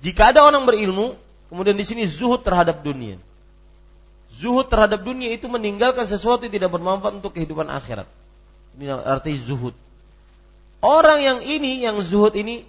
[0.04, 1.18] Jika ada orang berilmu,
[1.50, 3.18] kemudian di sini zuhud terhadap dunia.
[4.34, 8.10] Zuhud terhadap dunia itu meninggalkan sesuatu yang tidak bermanfaat untuk kehidupan akhirat.
[8.74, 9.78] Ini arti zuhud.
[10.82, 12.66] Orang yang ini, yang zuhud ini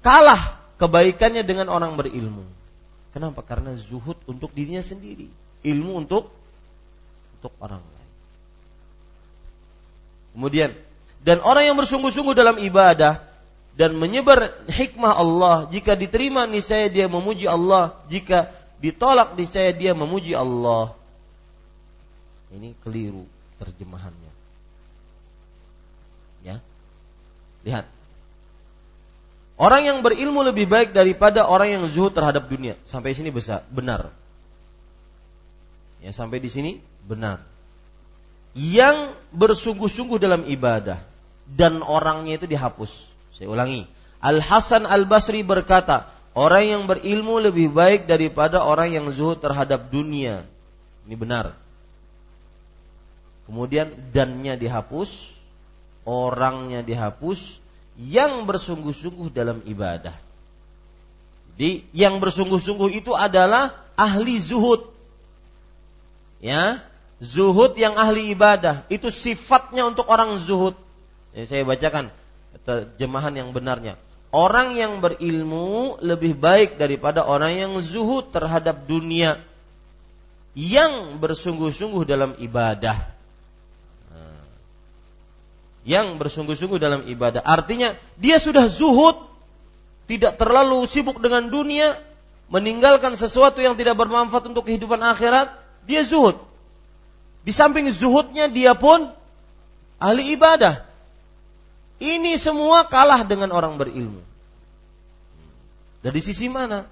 [0.00, 2.48] kalah kebaikannya dengan orang berilmu.
[3.12, 3.44] Kenapa?
[3.44, 5.28] Karena zuhud untuk dirinya sendiri,
[5.60, 6.32] ilmu untuk
[7.36, 8.10] untuk orang lain.
[10.32, 10.70] Kemudian,
[11.20, 13.20] dan orang yang bersungguh-sungguh dalam ibadah
[13.76, 18.48] dan menyebar hikmah Allah, jika diterima niscaya dia memuji Allah, jika
[18.80, 20.96] ditolak niscaya dia memuji Allah.
[22.50, 23.28] Ini keliru
[23.60, 24.32] terjemahannya.
[26.42, 26.58] Ya.
[27.62, 27.86] Lihat.
[29.60, 32.80] Orang yang berilmu lebih baik daripada orang yang zuhud terhadap dunia.
[32.88, 34.08] Sampai sini besar, benar.
[36.00, 37.44] Ya, sampai di sini benar.
[38.56, 41.04] Yang bersungguh-sungguh dalam ibadah
[41.44, 43.04] dan orangnya itu dihapus.
[43.36, 43.84] Saya ulangi.
[44.24, 49.90] Al Hasan Al Basri berkata, Orang yang berilmu lebih baik daripada orang yang zuhud terhadap
[49.90, 50.46] dunia.
[51.02, 51.58] Ini benar.
[53.50, 55.26] Kemudian dannya dihapus,
[56.06, 57.58] orangnya dihapus,
[57.98, 60.14] yang bersungguh-sungguh dalam ibadah.
[61.58, 64.86] Jadi yang bersungguh-sungguh itu adalah ahli zuhud.
[66.38, 66.78] Ya,
[67.18, 70.78] zuhud yang ahli ibadah itu sifatnya untuk orang zuhud.
[71.34, 72.14] Ya, saya bacakan
[72.62, 73.98] terjemahan yang benarnya
[74.30, 79.42] orang yang berilmu lebih baik daripada orang yang zuhud terhadap dunia
[80.54, 83.10] yang bersungguh-sungguh dalam ibadah.
[85.86, 87.40] Yang bersungguh-sungguh dalam ibadah.
[87.42, 89.16] Artinya dia sudah zuhud,
[90.06, 91.98] tidak terlalu sibuk dengan dunia,
[92.52, 95.54] meninggalkan sesuatu yang tidak bermanfaat untuk kehidupan akhirat,
[95.88, 96.36] dia zuhud.
[97.40, 99.08] Di samping zuhudnya dia pun
[99.96, 100.89] ahli ibadah.
[102.00, 104.24] Ini semua kalah dengan orang berilmu.
[106.00, 106.88] Dari sisi mana?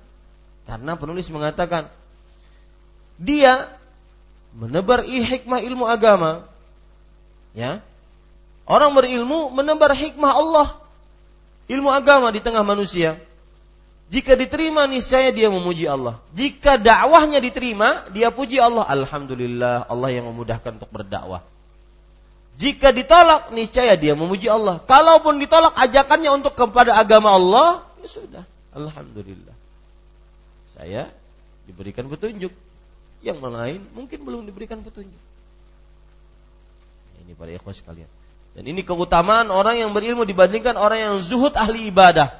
[0.68, 1.88] Karena penulis mengatakan
[3.16, 3.72] dia
[4.52, 6.44] menebar hikmah ilmu agama.
[7.56, 7.80] Ya.
[8.68, 10.68] Orang berilmu menebar hikmah Allah,
[11.72, 13.16] ilmu agama di tengah manusia.
[14.12, 16.20] Jika diterima niscaya dia memuji Allah.
[16.36, 18.84] Jika dakwahnya diterima, dia puji Allah.
[18.84, 21.44] Alhamdulillah Allah yang memudahkan untuk berdakwah.
[22.58, 24.82] Jika ditolak, niscaya dia memuji Allah.
[24.82, 28.44] Kalaupun ditolak ajakannya untuk kepada agama Allah, ya sudah.
[28.74, 29.54] Alhamdulillah.
[30.74, 31.06] Saya
[31.70, 32.50] diberikan petunjuk.
[33.22, 35.22] Yang lain mungkin belum diberikan petunjuk.
[37.22, 38.10] Ini para ikhwas sekalian.
[38.58, 42.34] Dan ini keutamaan orang yang berilmu dibandingkan orang yang zuhud ahli ibadah.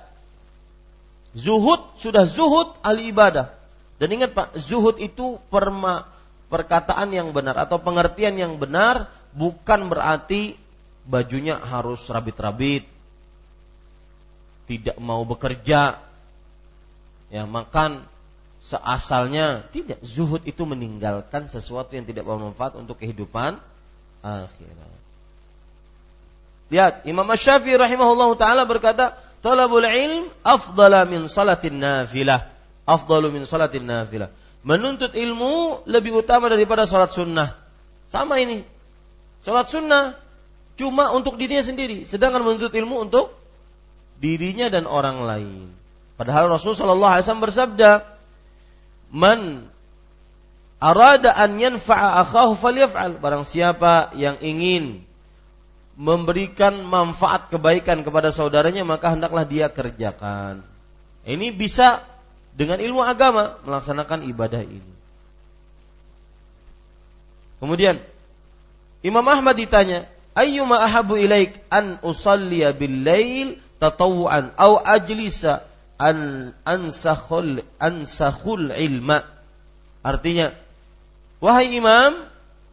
[1.39, 3.55] Zuhud sudah zuhud ahli ibadah.
[4.03, 6.11] Dan ingat Pak, zuhud itu perma,
[6.51, 10.59] perkataan yang benar atau pengertian yang benar bukan berarti
[11.07, 12.85] bajunya harus rabit-rabit,
[14.67, 15.97] tidak mau bekerja,
[17.31, 18.05] ya makan
[18.61, 23.57] seasalnya tidak zuhud itu meninggalkan sesuatu yang tidak bermanfaat untuk kehidupan
[24.21, 24.99] akhirat.
[26.69, 32.45] Lihat, Imam Syafi'i rahimahullah taala berkata, "Talabul ilm afdala min salatin nafilah."
[32.85, 34.33] Afdalu min salatin nafilah.
[34.65, 37.57] Menuntut ilmu lebih utama daripada salat sunnah.
[38.09, 38.65] Sama ini.
[39.43, 40.19] Salat sunnah
[40.79, 43.35] cuma untuk dirinya sendiri, sedangkan menuntut ilmu untuk
[44.19, 45.71] dirinya dan orang lain.
[46.19, 47.91] Padahal Rasulullah sallallahu alaihi wasallam bersabda,
[49.15, 49.41] "Man
[50.83, 55.07] arada an yanfa'a akhahu falyaf'al." Barang siapa yang ingin
[55.99, 60.63] memberikan manfaat kebaikan kepada saudaranya maka hendaklah dia kerjakan.
[61.27, 62.07] Ini bisa
[62.55, 64.95] dengan ilmu agama melaksanakan ibadah ini.
[67.59, 67.99] Kemudian
[69.03, 75.67] Imam Ahmad ditanya, "Ayyuma ahabu ilaik an usalliya bil lail tatawuan au ajlisa
[75.99, 79.23] an ansakhul ansakhul ilma?"
[80.03, 80.55] Artinya,
[81.43, 82.29] wahai imam,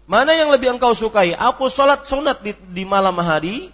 [0.06, 1.34] Mana yang lebih engkau sukai?
[1.34, 3.74] Aku sholat sunat di, di malam hari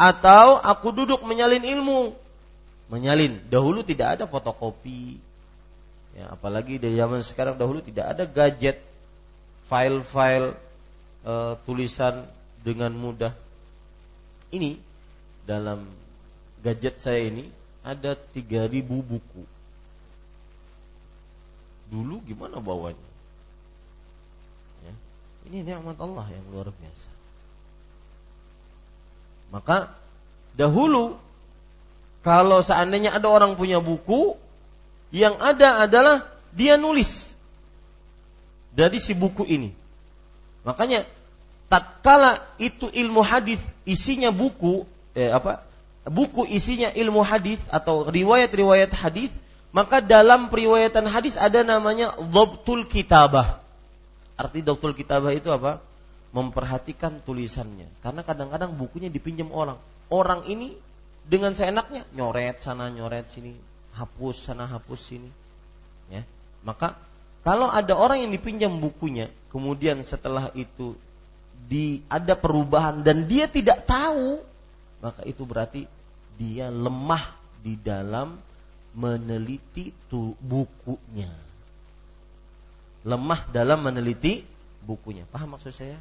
[0.00, 2.16] atau aku duduk menyalin ilmu?
[2.88, 3.36] Menyalin.
[3.52, 5.20] Dahulu tidak ada fotokopi.
[6.16, 8.80] Ya, apalagi di zaman sekarang dahulu tidak ada gadget,
[9.68, 10.56] file-file
[11.22, 11.34] e,
[11.66, 12.26] tulisan
[12.62, 13.34] dengan mudah.
[14.52, 14.76] Ini
[15.48, 15.88] dalam
[16.60, 17.48] gadget saya ini
[17.82, 19.42] ada 3000 buku.
[21.88, 23.12] Dulu gimana bawanya?
[25.48, 27.10] Ini nikmat Allah yang luar biasa.
[29.50, 29.90] Maka
[30.54, 31.18] dahulu
[32.22, 34.38] kalau seandainya ada orang punya buku,
[35.10, 37.34] yang ada adalah dia nulis
[38.70, 39.74] dari si buku ini.
[40.62, 41.04] Makanya
[41.66, 43.58] tatkala itu ilmu hadis
[43.88, 44.86] isinya buku
[45.16, 45.64] eh, apa?
[46.02, 49.30] Buku isinya ilmu hadis atau riwayat-riwayat hadis,
[49.70, 53.62] maka dalam periwayatan hadis ada namanya dhabtul kitabah.
[54.34, 55.78] Arti dokter kitabah itu apa?
[56.34, 57.86] Memperhatikan tulisannya.
[58.02, 59.78] Karena kadang-kadang bukunya dipinjam orang.
[60.10, 60.74] Orang ini
[61.22, 63.54] dengan seenaknya nyoret sana nyoret sini,
[63.94, 65.30] hapus sana hapus sini.
[66.10, 66.26] Ya.
[66.66, 66.98] Maka
[67.42, 70.94] kalau ada orang yang dipinjam bukunya, kemudian setelah itu
[71.66, 74.42] di ada perubahan dan dia tidak tahu,
[75.02, 75.86] maka itu berarti
[76.38, 78.38] dia lemah di dalam
[78.94, 81.30] meneliti tu bukunya
[83.02, 84.46] lemah dalam meneliti
[84.82, 85.26] bukunya.
[85.28, 85.98] Paham maksud saya?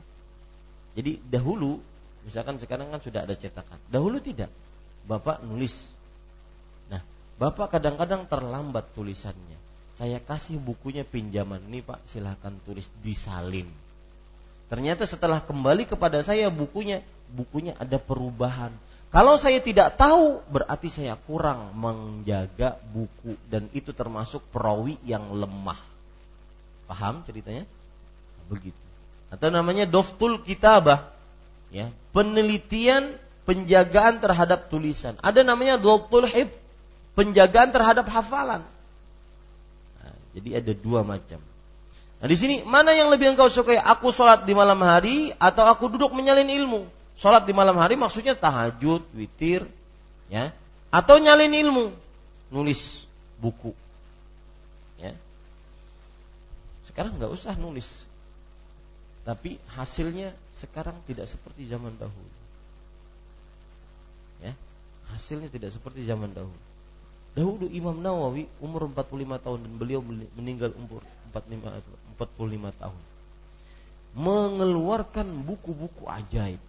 [0.94, 1.82] Jadi dahulu,
[2.26, 3.78] misalkan sekarang kan sudah ada cetakan.
[3.90, 4.50] Dahulu tidak.
[5.06, 5.90] Bapak nulis.
[6.90, 7.02] Nah,
[7.42, 9.60] Bapak kadang-kadang terlambat tulisannya.
[10.02, 11.62] Saya kasih bukunya pinjaman.
[11.70, 13.70] Ini Pak, silahkan tulis disalin.
[14.66, 18.74] Ternyata setelah kembali kepada saya bukunya, bukunya ada perubahan.
[19.14, 25.78] Kalau saya tidak tahu, berarti saya kurang menjaga buku dan itu termasuk perawi yang lemah.
[26.90, 27.70] Paham ceritanya?
[28.50, 28.82] Begitu.
[29.30, 31.14] Atau namanya doftul kitabah.
[31.70, 35.14] Ya, penelitian penjagaan terhadap tulisan.
[35.22, 36.50] Ada namanya doftul hib,
[37.14, 38.66] penjagaan terhadap hafalan.
[40.32, 41.40] Jadi ada dua macam.
[42.22, 43.76] Nah di sini mana yang lebih engkau sukai?
[43.82, 46.88] Aku sholat di malam hari atau aku duduk menyalin ilmu?
[47.18, 49.68] Sholat di malam hari maksudnya tahajud, witir,
[50.32, 50.56] ya,
[50.90, 51.94] atau nyalin ilmu,
[52.50, 53.06] nulis
[53.38, 53.74] buku.
[56.92, 57.88] Sekarang nggak usah nulis.
[59.24, 62.32] Tapi hasilnya sekarang tidak seperti zaman dahulu.
[64.44, 64.52] Ya,
[65.16, 66.60] hasilnya tidak seperti zaman dahulu.
[67.32, 70.04] Dahulu Imam Nawawi umur 45 tahun dan beliau
[70.36, 71.00] meninggal umur
[71.32, 73.02] 45 45 tahun.
[74.12, 76.60] Mengeluarkan buku-buku ajaib.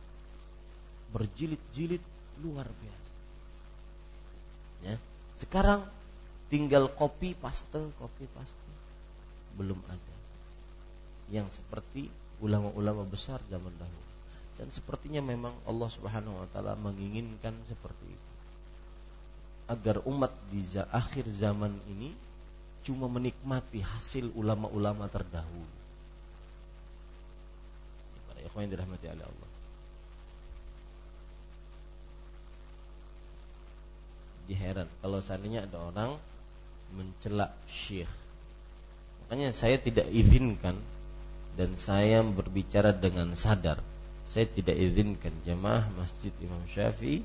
[1.11, 2.01] Berjilid-jilid
[2.47, 3.13] luar biasa.
[4.87, 4.97] Ya.
[5.35, 5.83] Sekarang
[6.47, 8.63] tinggal kopi paste, kopi paste.
[9.59, 10.15] Belum ada
[11.35, 12.07] yang seperti
[12.39, 14.11] ulama-ulama besar zaman dahulu.
[14.61, 18.32] Dan sepertinya memang Allah Subhanahu wa taala menginginkan seperti itu.
[19.73, 22.12] Agar umat di akhir zaman ini
[22.85, 25.73] cuma menikmati hasil ulama-ulama terdahulu.
[28.29, 29.51] Para ikhwan dirahmati oleh Allah.
[34.43, 36.11] Jadi kalau seandainya ada orang
[36.93, 38.11] mencela syekh.
[39.25, 40.77] Makanya saya tidak izinkan
[41.57, 43.81] dan saya berbicara dengan sadar.
[44.29, 47.25] Saya tidak izinkan jemaah Masjid Imam Syafi'i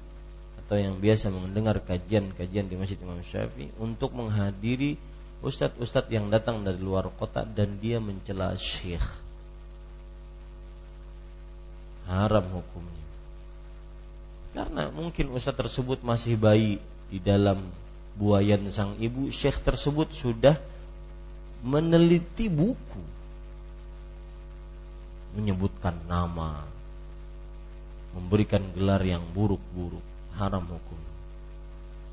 [0.67, 4.99] atau yang biasa mendengar kajian-kajian di Masjid Imam Syafi'i untuk menghadiri
[5.39, 9.07] ustadz-ustadz yang datang dari luar kota dan dia mencela syekh.
[12.03, 13.07] Haram hukumnya.
[14.51, 17.63] Karena mungkin ustadz tersebut masih bayi di dalam
[18.19, 20.59] buayan sang ibu, syekh tersebut sudah
[21.63, 23.03] meneliti buku
[25.39, 26.67] menyebutkan nama
[28.17, 30.01] memberikan gelar yang buruk-buruk,
[30.37, 30.99] haram hukum.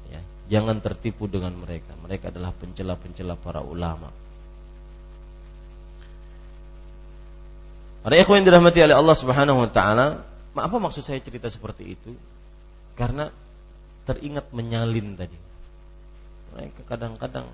[0.09, 1.93] Ya, jangan tertipu dengan mereka.
[2.01, 4.09] Mereka adalah pencela-pencela para ulama.
[8.05, 12.13] Para ikhwan yang dirahmati oleh Allah Subhanahu wa taala, apa maksud saya cerita seperti itu?
[12.93, 13.33] Karena
[14.05, 15.39] teringat menyalin tadi.
[16.53, 17.49] Mereka kadang-kadang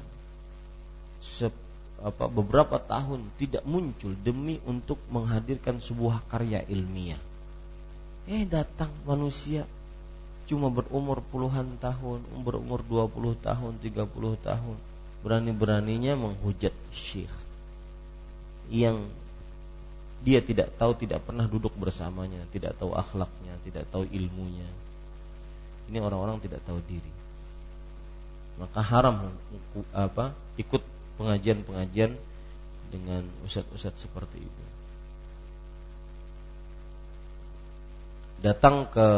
[2.01, 7.21] apa beberapa tahun tidak muncul demi untuk menghadirkan sebuah karya ilmiah.
[8.27, 9.69] Eh datang manusia
[10.51, 14.03] cuma berumur puluhan tahun, berumur 20 tahun, 30
[14.43, 14.77] tahun,
[15.23, 17.31] berani-beraninya menghujat syekh
[18.67, 19.07] yang
[20.27, 24.67] dia tidak tahu, tidak pernah duduk bersamanya, tidak tahu akhlaknya, tidak tahu ilmunya.
[25.87, 27.15] Ini orang-orang tidak tahu diri.
[28.59, 29.31] Maka haram
[29.95, 30.83] apa ikut
[31.17, 32.19] pengajian-pengajian
[32.91, 34.65] dengan ustadz-ustadz seperti itu.
[38.45, 39.09] Datang ke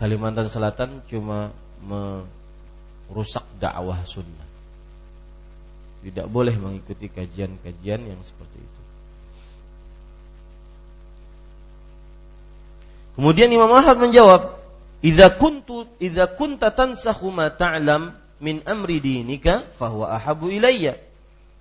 [0.00, 1.52] Kalimantan Selatan cuma
[1.84, 4.48] merusak dakwah sunnah.
[6.00, 8.80] Tidak boleh mengikuti kajian-kajian yang seperti itu.
[13.20, 14.56] Kemudian Imam Ahmad menjawab,
[15.04, 20.96] "Idza kuntu idza kunta tansakhu ma ta'lam min amri dinika fahuwa ahabu ilayya."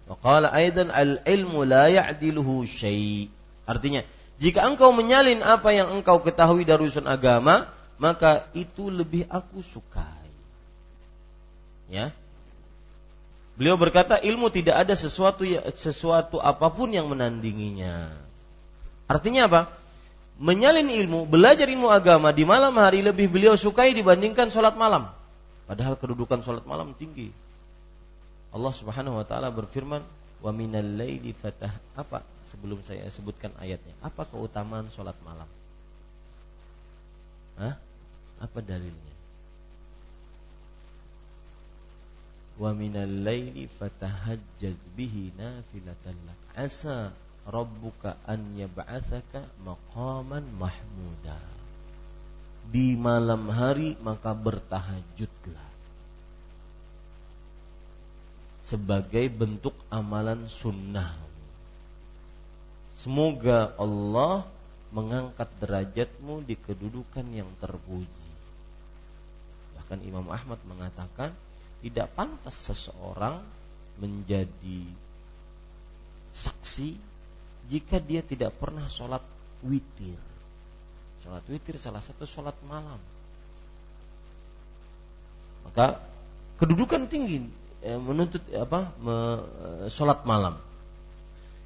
[0.07, 3.27] Wa qala aidan al-ilmu la ya'diluhu syai'.
[3.67, 4.07] Artinya,
[4.39, 7.67] jika engkau menyalin apa yang engkau ketahui dari urusan agama,
[7.99, 10.31] maka itu lebih aku sukai.
[11.91, 12.15] Ya.
[13.59, 18.15] Beliau berkata ilmu tidak ada sesuatu ya, sesuatu apa pun yang menandinginya.
[19.05, 19.61] Artinya apa?
[20.39, 25.11] menyalin ilmu, belajar ilmu agama di malam hari lebih beliau sukai dibandingkan sholat malam.
[25.67, 27.29] Padahal kedudukan sholat malam tinggi.
[28.49, 30.01] Allah Subhanahu wa taala berfirman,
[30.41, 33.93] "Wa minal laili fatah." Apa sebelum saya sebutkan ayatnya?
[34.01, 35.45] Apa keutamaan sholat malam?
[37.59, 37.75] Hah?
[38.39, 39.15] Apa dalilnya?
[42.59, 46.39] Wa minal laili fatahajjad bihi nafilatan lak.
[46.59, 47.15] Asa
[47.47, 51.39] rabbuka an yab'atsaka maqaman mahmuda.
[52.69, 55.67] Di malam hari maka bertahajudlah.
[58.67, 61.15] Sebagai bentuk amalan sunnah.
[62.99, 64.43] Semoga Allah
[64.91, 68.18] mengangkat derajatmu di kedudukan yang terpuji.
[69.89, 71.33] Bahkan Imam Ahmad mengatakan
[71.81, 73.41] tidak pantas seseorang
[73.97, 74.85] menjadi
[76.29, 76.93] saksi
[77.73, 79.25] jika dia tidak pernah sholat
[79.65, 80.13] witir.
[81.25, 83.01] Sholat witir salah satu sholat malam.
[85.65, 85.97] Maka
[86.61, 87.49] kedudukan tinggi
[87.81, 90.61] eh, menuntut apa me, eh, sholat malam.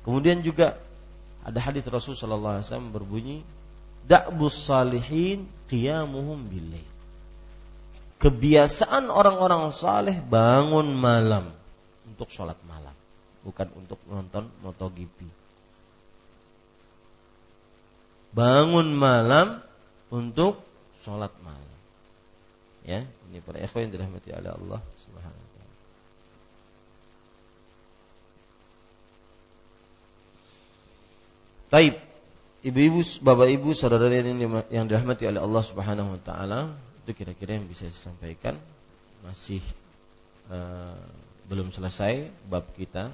[0.08, 0.80] Kemudian juga
[1.44, 3.38] ada hadis Rasul Shallallahu Alaihi Wasallam berbunyi,
[4.08, 6.93] "Da'bus salihin qiyamuhum billail."
[8.24, 11.52] Kebiasaan orang-orang saleh bangun malam
[12.08, 12.96] untuk sholat malam,
[13.44, 15.44] bukan untuk nonton MotoGP
[18.34, 19.62] bangun malam
[20.10, 20.60] untuk
[21.06, 21.62] sholat malam.
[22.84, 25.76] Ya, ini para ikhwan yang dirahmati oleh Allah Subhanahu wa taala.
[31.72, 31.96] Taib.
[32.64, 34.08] Ibu-ibu, bapak ibu, saudara
[34.72, 36.60] yang dirahmati oleh Allah Subhanahu wa taala,
[37.04, 38.56] itu kira-kira yang bisa saya sampaikan.
[39.28, 39.60] Masih
[40.48, 40.96] uh,
[41.52, 43.12] belum selesai bab kita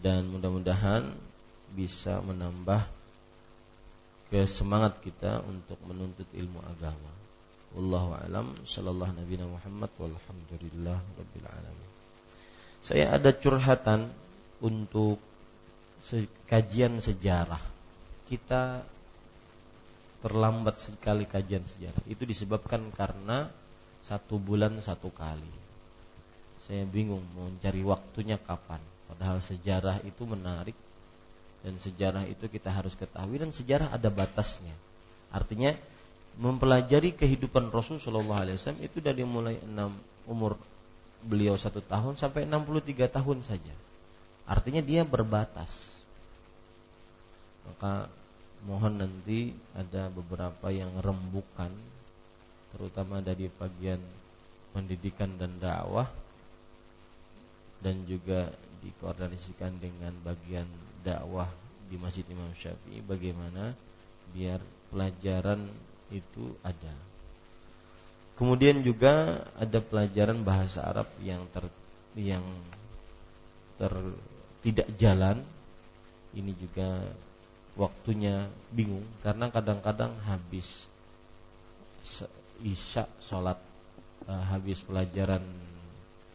[0.00, 1.16] dan mudah-mudahan
[1.72, 2.84] bisa menambah
[4.28, 7.12] ke semangat kita untuk menuntut ilmu agama.
[7.72, 11.90] Wallahu alam sallallahu nabi Muhammad walhamdulillah rabbil alamin.
[12.84, 14.12] Saya ada curhatan
[14.60, 15.18] untuk
[16.46, 17.60] kajian sejarah.
[18.30, 18.82] Kita
[20.26, 22.02] terlambat sekali kajian sejarah.
[22.10, 23.46] Itu disebabkan karena
[24.02, 25.54] satu bulan satu kali.
[26.66, 28.82] Saya bingung mau mencari waktunya kapan.
[29.06, 30.74] Padahal sejarah itu menarik
[31.62, 34.74] dan sejarah itu kita harus ketahui dan sejarah ada batasnya.
[35.30, 35.78] Artinya
[36.42, 39.94] mempelajari kehidupan Rasul Shallallahu Alaihi Wasallam itu dari mulai enam
[40.26, 40.58] umur
[41.22, 43.74] beliau satu tahun sampai 63 tahun saja.
[44.42, 45.70] Artinya dia berbatas.
[47.66, 48.10] Maka
[48.64, 51.70] mohon nanti ada beberapa yang rembukan
[52.72, 54.00] terutama dari bagian
[54.72, 56.08] pendidikan dan dakwah
[57.84, 60.66] dan juga dikoordinasikan dengan bagian
[61.04, 61.48] dakwah
[61.86, 63.72] di Masjid Imam Syafi'i bagaimana
[64.34, 64.58] biar
[64.90, 65.70] pelajaran
[66.10, 66.94] itu ada.
[68.36, 71.64] Kemudian juga ada pelajaran bahasa Arab yang ter
[72.18, 72.44] yang
[73.80, 73.92] ter
[74.60, 75.40] tidak jalan.
[76.36, 77.00] Ini juga
[77.76, 80.88] waktunya bingung karena kadang-kadang habis
[82.64, 83.60] isya sholat
[84.24, 85.44] uh, habis pelajaran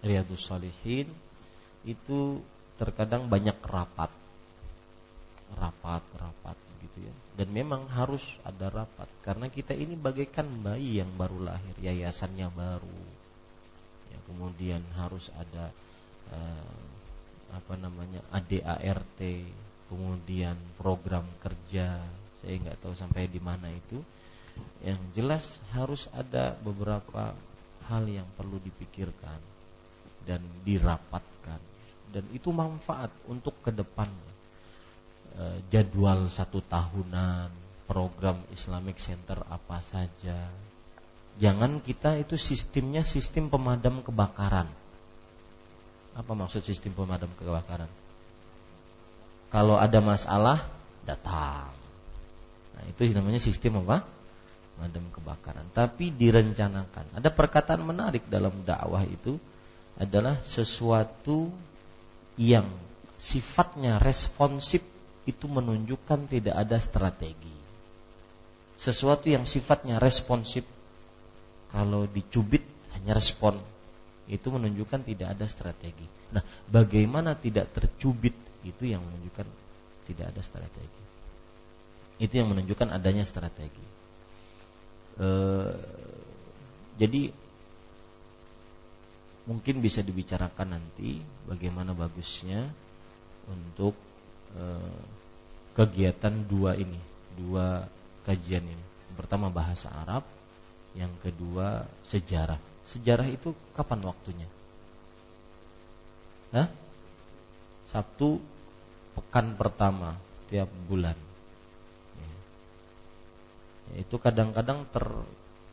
[0.02, 1.10] Riyadus Salihin
[1.86, 2.42] itu
[2.78, 4.10] terkadang banyak rapat.
[5.52, 7.14] Rapat rapat gitu ya.
[7.38, 13.02] Dan memang harus ada rapat karena kita ini bagaikan bayi yang baru lahir yayasannya baru.
[14.14, 15.70] Ya kemudian harus ada
[16.34, 16.82] uh,
[17.52, 19.20] apa namanya ADART
[19.92, 22.00] kemudian program kerja
[22.42, 24.02] saya nggak tahu sampai di mana itu.
[24.82, 27.38] Yang jelas harus ada beberapa
[27.88, 29.40] hal yang perlu dipikirkan
[30.26, 31.62] dan dirapatkan.
[32.12, 34.32] Dan itu manfaat untuk ke depannya
[35.38, 37.48] e, jadwal satu tahunan
[37.88, 40.50] program Islamic Center apa saja.
[41.40, 44.68] Jangan kita itu sistemnya sistem pemadam kebakaran.
[46.12, 47.88] Apa maksud sistem pemadam kebakaran
[49.52, 50.64] kalau ada masalah
[51.04, 51.70] datang.
[52.74, 54.08] Nah, itu namanya sistem apa?
[54.80, 55.68] Pemadam kebakaran.
[55.76, 57.20] Tapi direncanakan.
[57.20, 59.36] Ada perkataan menarik dalam dakwah itu
[60.00, 61.52] adalah sesuatu
[62.40, 62.66] yang
[63.22, 64.82] sifatnya responsif
[65.30, 67.54] itu menunjukkan tidak ada strategi.
[68.74, 70.66] Sesuatu yang sifatnya responsif
[71.70, 72.66] kalau dicubit
[72.98, 73.62] hanya respon
[74.26, 76.08] itu menunjukkan tidak ada strategi.
[76.34, 79.48] Nah, bagaimana tidak tercubit itu yang menunjukkan
[80.10, 81.04] tidak ada strategi.
[82.22, 83.86] Itu yang menunjukkan adanya strategi.
[85.18, 85.30] E,
[87.02, 87.34] jadi
[89.50, 91.18] mungkin bisa dibicarakan nanti
[91.50, 92.70] bagaimana bagusnya
[93.50, 93.98] untuk
[94.54, 94.66] e,
[95.74, 97.00] kegiatan dua ini,
[97.34, 97.90] dua
[98.28, 98.86] kajian ini.
[99.18, 100.24] Pertama bahasa Arab,
[100.94, 102.60] yang kedua sejarah.
[102.86, 104.50] Sejarah itu kapan waktunya?
[106.52, 106.68] Hah?
[107.92, 108.40] Sabtu
[109.20, 110.16] pekan pertama
[110.48, 111.20] tiap bulan.
[112.16, 112.36] Ya.
[114.00, 115.04] Itu kadang-kadang ter,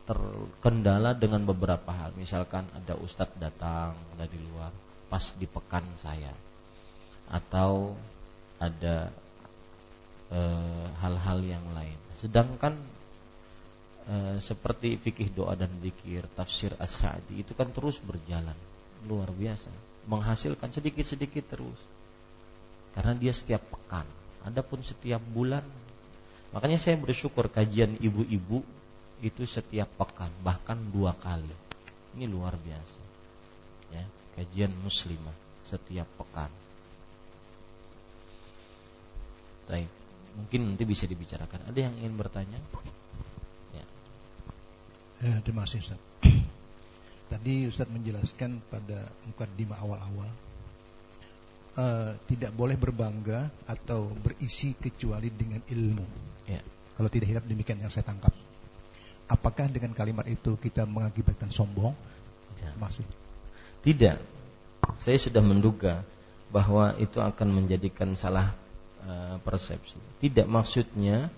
[0.03, 2.11] terkendala dengan beberapa hal.
[2.19, 4.75] Misalkan ada ustadz datang dari luar
[5.07, 6.29] pas di pekan saya,
[7.31, 7.97] atau
[8.61, 9.09] ada
[10.29, 11.97] eh, hal-hal e, yang lain.
[12.19, 12.77] Sedangkan
[14.05, 18.53] e, seperti fikih doa dan zikir, tafsir as-sa'di itu kan terus berjalan
[19.09, 19.73] luar biasa,
[20.05, 21.79] menghasilkan sedikit-sedikit terus
[22.93, 24.05] karena dia setiap pekan.
[24.47, 25.61] Adapun setiap bulan,
[26.55, 28.63] makanya saya bersyukur kajian ibu-ibu
[29.19, 31.51] itu setiap pekan, bahkan dua kali.
[32.17, 33.01] Ini luar biasa.
[33.93, 34.03] Ya,
[34.39, 35.35] kajian muslimah
[35.67, 36.49] setiap pekan.
[39.69, 39.89] Baik,
[40.33, 41.69] mungkin nanti bisa dibicarakan.
[41.69, 42.57] Ada yang ingin bertanya?
[43.75, 43.85] Ya.
[45.29, 46.01] Eh, terima kasih Ustaz.
[47.31, 50.48] Tadi Ustaz menjelaskan pada mukadimah awal-awal
[51.79, 56.05] uh, tidak boleh berbangga atau berisi kecuali dengan ilmu.
[56.45, 56.59] Ya.
[56.99, 58.35] Kalau tidak hilap demikian yang saya tangkap.
[59.29, 61.95] Apakah dengan kalimat itu kita mengakibatkan sombong?
[62.59, 62.75] Ya.
[62.75, 63.07] Maksud?
[63.79, 64.17] Tidak.
[64.99, 66.03] Saya sudah menduga
[66.51, 68.51] bahwa itu akan menjadikan salah
[69.05, 69.95] uh, persepsi.
[70.19, 71.31] Tidak maksudnya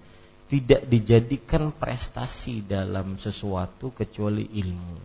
[0.48, 5.00] tidak dijadikan prestasi dalam sesuatu kecuali ilmu.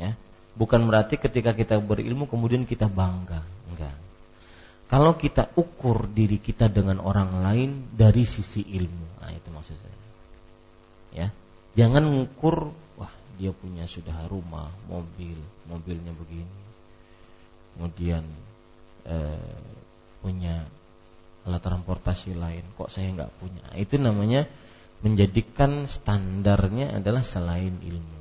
[0.00, 0.16] Ya,
[0.60, 3.40] Bukan berarti ketika kita berilmu kemudian kita bangga.
[3.72, 3.96] Enggak.
[4.92, 9.24] Kalau kita ukur diri kita dengan orang lain dari sisi ilmu.
[9.24, 9.98] Nah, itu maksud saya.
[11.16, 11.28] Ya.
[11.80, 13.08] Jangan mengukur wah,
[13.40, 16.60] dia punya sudah rumah, mobil, mobilnya begini.
[17.72, 18.26] Kemudian
[19.08, 19.56] eh,
[20.20, 20.68] punya
[21.48, 23.64] alat transportasi lain, kok saya nggak punya.
[23.64, 24.44] Nah, itu namanya
[25.00, 28.20] menjadikan standarnya adalah selain ilmu.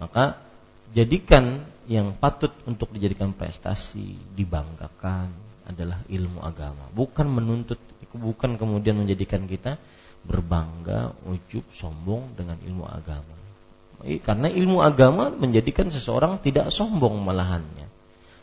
[0.00, 0.48] Maka
[0.94, 5.30] jadikan yang patut untuk dijadikan prestasi, dibanggakan
[5.66, 7.78] adalah ilmu agama, bukan menuntut
[8.10, 9.78] bukan kemudian menjadikan kita
[10.26, 13.36] berbangga, ujub, sombong dengan ilmu agama.
[14.00, 17.86] Karena ilmu agama menjadikan seseorang tidak sombong malahannya.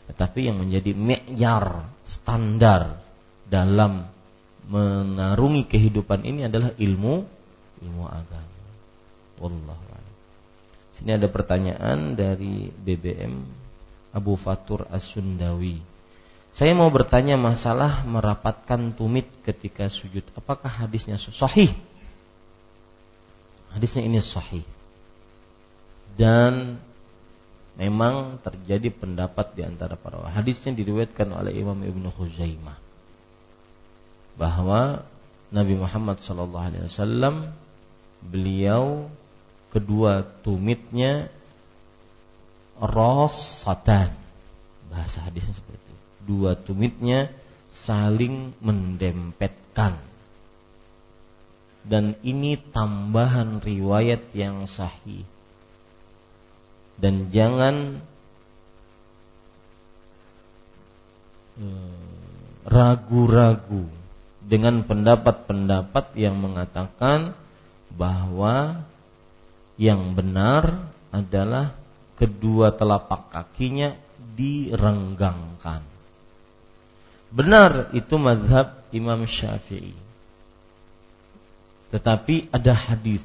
[0.08, 3.02] Tetapi yang menjadi me'yar, standar
[3.44, 4.08] dalam
[4.68, 7.14] mengarungi kehidupan ini adalah ilmu
[7.82, 8.58] ilmu agama.
[9.40, 9.87] Wallahu
[10.98, 13.38] Sini ada pertanyaan dari BBM
[14.10, 15.78] Abu Fatur As-Sundawi.
[16.50, 20.26] Saya mau bertanya masalah merapatkan tumit ketika sujud.
[20.34, 21.70] Apakah hadisnya sahih?
[23.70, 24.66] Hadisnya ini sahih.
[26.18, 26.82] Dan
[27.78, 30.34] memang terjadi pendapat di antara para ulama.
[30.34, 32.74] Hadisnya diriwayatkan oleh Imam Ibnu Khuzaimah
[34.34, 35.06] bahwa
[35.54, 37.54] Nabi Muhammad SAW
[38.18, 39.06] beliau
[39.68, 41.28] kedua tumitnya
[42.78, 44.14] rosatan
[44.88, 45.94] bahasa hadisnya seperti itu
[46.28, 47.32] dua tumitnya
[47.72, 50.00] saling mendempetkan.
[51.88, 55.24] Dan ini tambahan riwayat yang sahih.
[56.98, 58.02] Dan jangan
[61.56, 62.02] eh,
[62.68, 63.88] ragu-ragu
[64.44, 67.32] dengan pendapat-pendapat yang mengatakan
[67.94, 68.84] bahwa
[69.78, 71.72] yang benar adalah
[72.18, 73.94] kedua telapak kakinya
[74.34, 75.86] direnggangkan.
[77.30, 79.94] Benar itu madhab Imam Syafi'i.
[81.94, 83.22] Tetapi ada hadis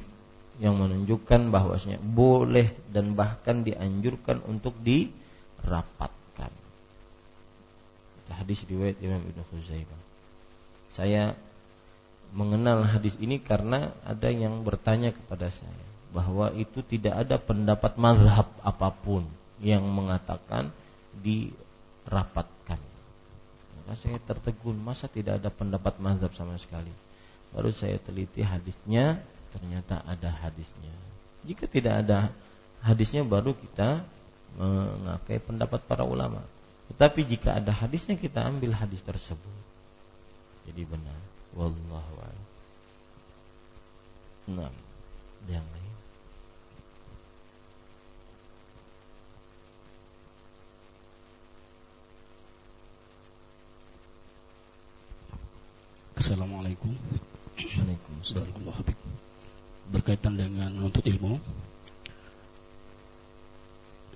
[0.62, 6.54] yang menunjukkan bahwasanya boleh dan bahkan dianjurkan untuk dirapatkan.
[8.34, 10.00] Hadis riwayat Imam Ibnu Khuzaimah.
[10.90, 11.34] Saya
[12.34, 15.83] mengenal hadis ini karena ada yang bertanya kepada saya
[16.14, 19.26] bahwa itu tidak ada pendapat mazhab apa pun
[19.58, 20.70] yang mengatakan
[21.18, 22.78] dirapatkan.
[23.82, 26.94] Maka saya tertegun, masa tidak ada pendapat mazhab sama sekali?
[27.50, 30.94] Baru saya teliti hadisnya, ternyata ada hadisnya.
[31.42, 32.30] Jika tidak ada
[32.80, 34.06] hadisnya baru kita
[34.54, 36.46] mengakai pendapat para ulama.
[36.94, 39.58] Tetapi jika ada hadisnya kita ambil hadis tersebut.
[40.70, 41.18] Jadi benar.
[41.54, 42.46] Wallahu a'lam.
[44.44, 44.72] Nah,
[45.48, 45.83] yang lain.
[56.24, 56.88] Assalamualaikum.
[57.52, 58.64] Waalaikumsalam.
[59.92, 61.36] Berkaitan dengan menuntut ilmu,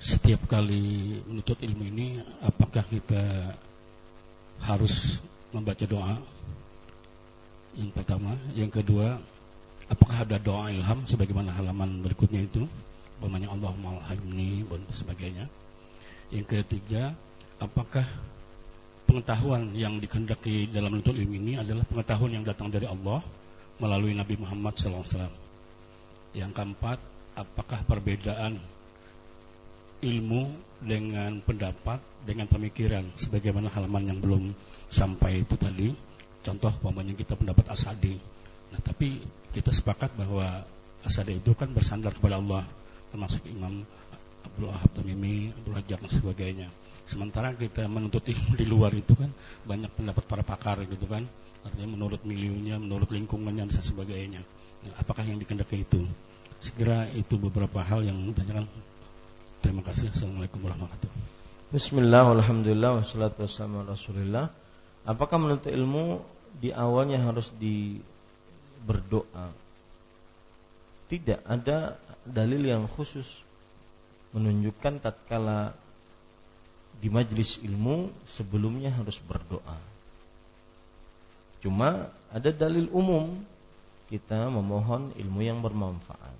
[0.00, 3.52] setiap kali menuntut ilmu ini, apakah kita
[4.64, 5.20] harus
[5.52, 6.16] membaca doa?
[7.76, 9.20] Yang pertama, yang kedua,
[9.92, 12.64] apakah ada doa ilham sebagaimana halaman berikutnya itu?
[13.20, 15.44] Bagaimana Allahumma alhamni dan sebagainya.
[16.32, 17.12] Yang ketiga,
[17.60, 18.08] apakah
[19.08, 23.24] pengetahuan yang dikehendaki dalam menuntut ilmu ini adalah pengetahuan yang datang dari Allah
[23.80, 25.32] melalui Nabi Muhammad SAW.
[26.36, 27.00] Yang keempat,
[27.32, 28.60] apakah perbedaan
[30.04, 30.52] ilmu
[30.84, 34.52] dengan pendapat dengan pemikiran sebagaimana halaman yang belum
[34.92, 35.88] sampai itu tadi?
[36.44, 38.20] Contoh umpamanya kita pendapat asadi.
[38.68, 39.24] Nah tapi
[39.56, 40.68] kita sepakat bahwa
[41.00, 42.62] asadi itu kan bersandar kepada Allah
[43.08, 43.88] termasuk Imam
[44.44, 46.68] Abdul Wahab Tamimi Abdul Hajjah dan sebagainya
[47.08, 49.32] Sementara kita menuntut ilmu di luar itu kan
[49.64, 51.24] banyak pendapat para pakar gitu kan.
[51.64, 54.44] Artinya menurut miliunya, menurut lingkungannya dan sebagainya.
[54.84, 56.04] Nah, apakah yang dikendaki itu?
[56.60, 58.68] Segera itu beberapa hal yang ditanyakan.
[59.64, 60.12] Terima kasih.
[60.12, 61.72] Assalamualaikum warahmatullahi wabarakatuh.
[61.72, 64.52] Bismillah, alhamdulillah, wassalatu wassalamu rasulillah.
[65.08, 66.20] Apakah menuntut ilmu
[66.60, 68.04] di awalnya harus di
[68.84, 69.48] berdoa?
[71.08, 71.96] Tidak ada
[72.28, 73.24] dalil yang khusus
[74.36, 75.72] menunjukkan tatkala
[76.98, 79.78] di majelis ilmu sebelumnya harus berdoa.
[81.62, 83.38] Cuma ada dalil umum
[84.10, 86.36] kita memohon ilmu yang bermanfaat.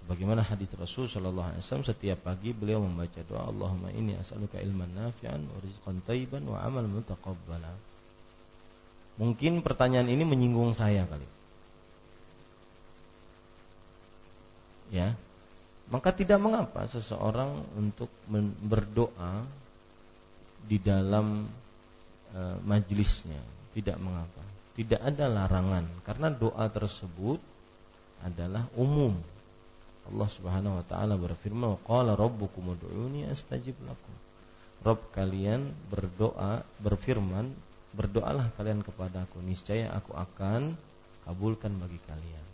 [0.00, 4.88] Sebagaimana hadis Rasul Shallallahu Alaihi Wasallam setiap pagi beliau membaca doa Allahumma ini as'aluka ilman
[4.96, 7.76] nafi'an wa rizqan tayyiban wa amal mutaqabbala.
[9.20, 11.28] Mungkin pertanyaan ini menyinggung saya kali.
[14.88, 15.12] Ya,
[15.88, 18.12] maka tidak mengapa seseorang untuk
[18.60, 19.44] berdoa
[20.68, 21.48] di dalam
[22.28, 23.40] e, majlisnya,
[23.72, 24.44] tidak mengapa.
[24.76, 27.40] Tidak ada larangan karena doa tersebut
[28.20, 29.16] adalah umum.
[30.08, 34.14] Allah Subhanahu wa taala berfirman, "Qala rabbukum ud'uni astajib lakum."
[34.84, 37.50] Rob kalian berdoa, berfirman,
[37.96, 40.78] berdoalah kalian kepadaku, niscaya aku akan
[41.26, 42.46] kabulkan bagi kalian.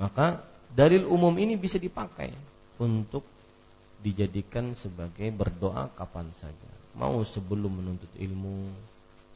[0.00, 0.40] Maka
[0.72, 2.32] dalil umum ini bisa dipakai
[2.80, 3.22] untuk
[4.02, 6.70] dijadikan sebagai berdoa kapan saja.
[6.98, 8.68] Mau sebelum menuntut ilmu,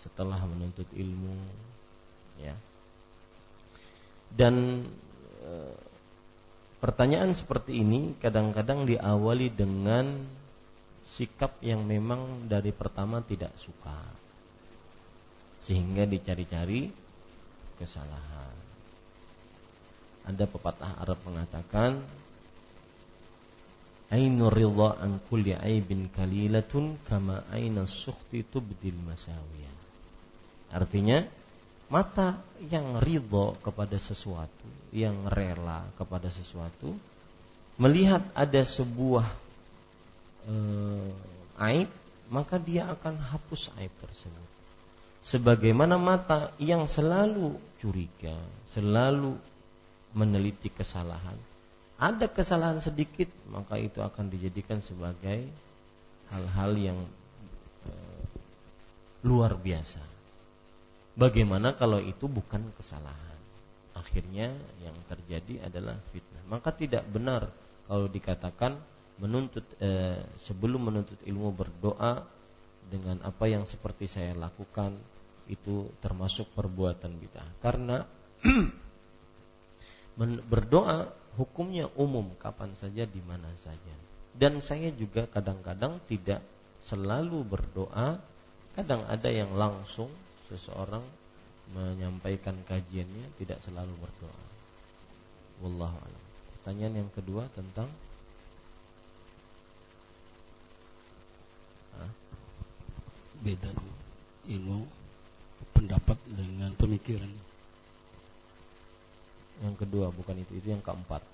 [0.02, 1.36] setelah menuntut ilmu,
[2.42, 2.52] ya.
[4.28, 4.84] Dan
[5.40, 5.52] e,
[6.82, 10.26] pertanyaan seperti ini kadang-kadang diawali dengan
[11.14, 13.96] sikap yang memang dari pertama tidak suka.
[15.62, 16.90] Sehingga dicari-cari
[17.80, 18.55] kesalahan.
[20.26, 22.02] Ada pepatah Arab mengatakan
[24.06, 29.76] Ainur ridha an kulli aibin kalilatun kama aina sukhti tubdil masawiyah.
[30.70, 31.26] Artinya
[31.90, 32.38] mata
[32.70, 36.94] yang ridho kepada sesuatu, yang rela kepada sesuatu,
[37.82, 39.26] melihat ada sebuah
[40.46, 40.54] e,
[41.74, 41.90] aib,
[42.30, 44.48] maka dia akan hapus aib tersebut.
[45.26, 48.38] Sebagaimana mata yang selalu curiga,
[48.70, 49.34] selalu
[50.16, 51.36] meneliti kesalahan.
[52.00, 55.44] Ada kesalahan sedikit, maka itu akan dijadikan sebagai
[56.32, 56.98] hal-hal yang
[57.84, 57.90] e,
[59.24, 60.00] luar biasa.
[61.16, 63.40] Bagaimana kalau itu bukan kesalahan?
[63.96, 64.52] Akhirnya
[64.84, 66.44] yang terjadi adalah fitnah.
[66.48, 67.48] Maka tidak benar
[67.88, 68.76] kalau dikatakan
[69.16, 72.20] menuntut eh, sebelum menuntut ilmu berdoa
[72.92, 74.92] dengan apa yang seperti saya lakukan
[75.48, 77.48] itu termasuk perbuatan bid'ah.
[77.64, 78.04] Karena
[80.20, 83.94] berdoa hukumnya umum kapan saja di mana saja.
[84.36, 86.44] Dan saya juga kadang-kadang tidak
[86.84, 88.20] selalu berdoa,
[88.76, 90.12] kadang ada yang langsung
[90.52, 91.04] seseorang
[91.72, 94.44] menyampaikan kajiannya tidak selalu berdoa.
[95.64, 96.24] Wallahu a'lam.
[96.60, 97.88] Pertanyaan yang kedua tentang
[103.46, 103.70] beda
[104.50, 104.82] ilmu
[105.70, 107.30] pendapat dengan pemikiran.
[109.64, 111.24] Yang kedua bukan itu, itu yang keempat.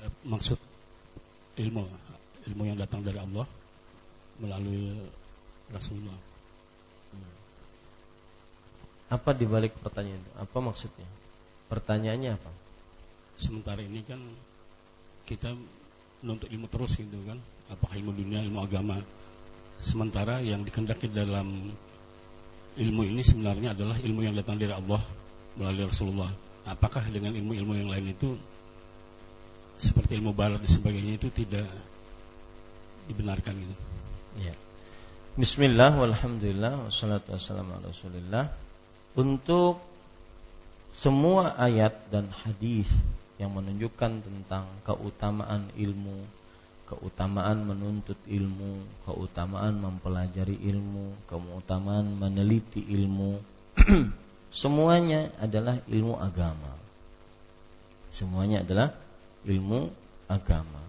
[0.00, 0.56] Eh, maksud
[1.60, 1.84] ilmu,
[2.48, 3.44] ilmu yang datang dari Allah
[4.40, 4.96] melalui
[5.68, 6.16] Rasulullah.
[7.12, 7.34] Hmm.
[9.12, 10.32] Apa dibalik pertanyaan itu?
[10.40, 11.08] Apa maksudnya?
[11.68, 12.50] Pertanyaannya apa?
[13.36, 14.20] Sementara ini kan
[15.28, 15.52] kita
[16.24, 17.38] menuntut ilmu terus gitu kan,
[17.72, 18.96] apakah ilmu dunia, ilmu agama.
[19.80, 21.72] Sementara yang dikendaki dalam
[22.78, 25.02] ilmu ini sebenarnya adalah ilmu yang datang dari Allah
[25.58, 26.30] melalui Rasulullah.
[26.68, 28.36] Apakah dengan ilmu-ilmu yang lain itu
[29.80, 31.66] seperti ilmu barat dan sebagainya itu tidak
[33.10, 33.74] dibenarkan gitu?
[34.38, 34.54] Ya.
[35.34, 38.44] Bismillah walhamdulillah wassalatu wassalamu ala Rasulillah.
[39.18, 39.82] Untuk
[40.94, 42.86] semua ayat dan hadis
[43.40, 46.22] yang menunjukkan tentang keutamaan ilmu,
[46.90, 53.38] keutamaan menuntut ilmu, keutamaan mempelajari ilmu, keutamaan meneliti ilmu,
[54.50, 56.74] semuanya adalah ilmu agama.
[58.10, 58.90] Semuanya adalah
[59.46, 59.86] ilmu
[60.26, 60.82] agama.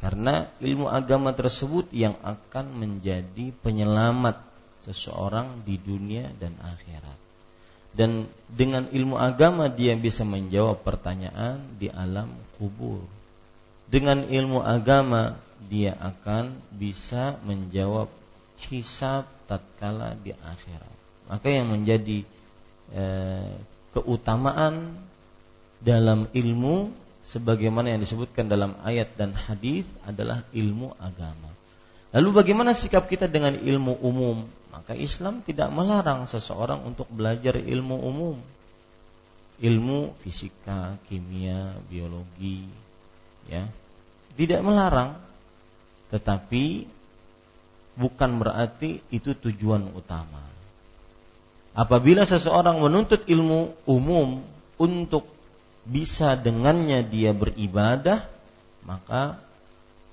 [0.00, 4.40] Karena ilmu agama tersebut yang akan menjadi penyelamat
[4.80, 7.20] seseorang di dunia dan akhirat.
[7.94, 12.26] Dan dengan ilmu agama dia bisa menjawab pertanyaan di alam
[12.58, 13.13] kubur
[13.94, 15.38] dengan ilmu agama
[15.70, 18.10] dia akan bisa menjawab
[18.66, 20.94] hisab tatkala di akhirat.
[21.30, 22.26] Maka yang menjadi
[22.90, 23.04] e,
[23.94, 24.98] keutamaan
[25.78, 26.90] dalam ilmu
[27.30, 31.54] sebagaimana yang disebutkan dalam ayat dan hadis adalah ilmu agama.
[32.10, 34.42] Lalu bagaimana sikap kita dengan ilmu umum?
[34.74, 38.36] Maka Islam tidak melarang seseorang untuk belajar ilmu umum.
[39.62, 42.66] Ilmu fisika, kimia, biologi,
[43.46, 43.70] ya
[44.34, 45.24] tidak melarang
[46.14, 46.86] tetapi
[47.98, 50.42] bukan berarti itu tujuan utama.
[51.74, 54.46] Apabila seseorang menuntut ilmu umum
[54.78, 55.26] untuk
[55.82, 58.30] bisa dengannya dia beribadah,
[58.86, 59.42] maka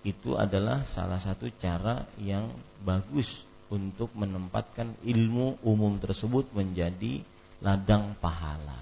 [0.01, 2.49] itu adalah salah satu cara yang
[2.81, 7.21] bagus untuk menempatkan ilmu umum tersebut menjadi
[7.61, 8.81] ladang pahala.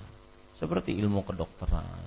[0.56, 2.04] Seperti ilmu kedokteran,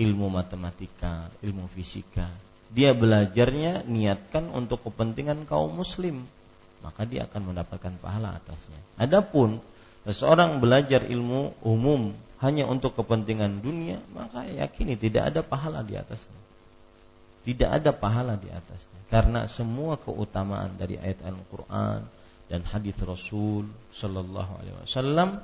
[0.00, 6.22] ilmu matematika, ilmu fisika, dia belajarnya niatkan untuk kepentingan kaum muslim,
[6.80, 8.78] maka dia akan mendapatkan pahala atasnya.
[8.94, 9.58] Adapun
[10.06, 16.40] seseorang belajar ilmu umum hanya untuk kepentingan dunia, maka yakini tidak ada pahala di atasnya.
[17.40, 22.06] Tidak ada pahala di atasnya karena semua keutamaan dari ayat Al-Qur'an
[22.46, 25.42] dan hadis Rasul sallallahu alaihi wasallam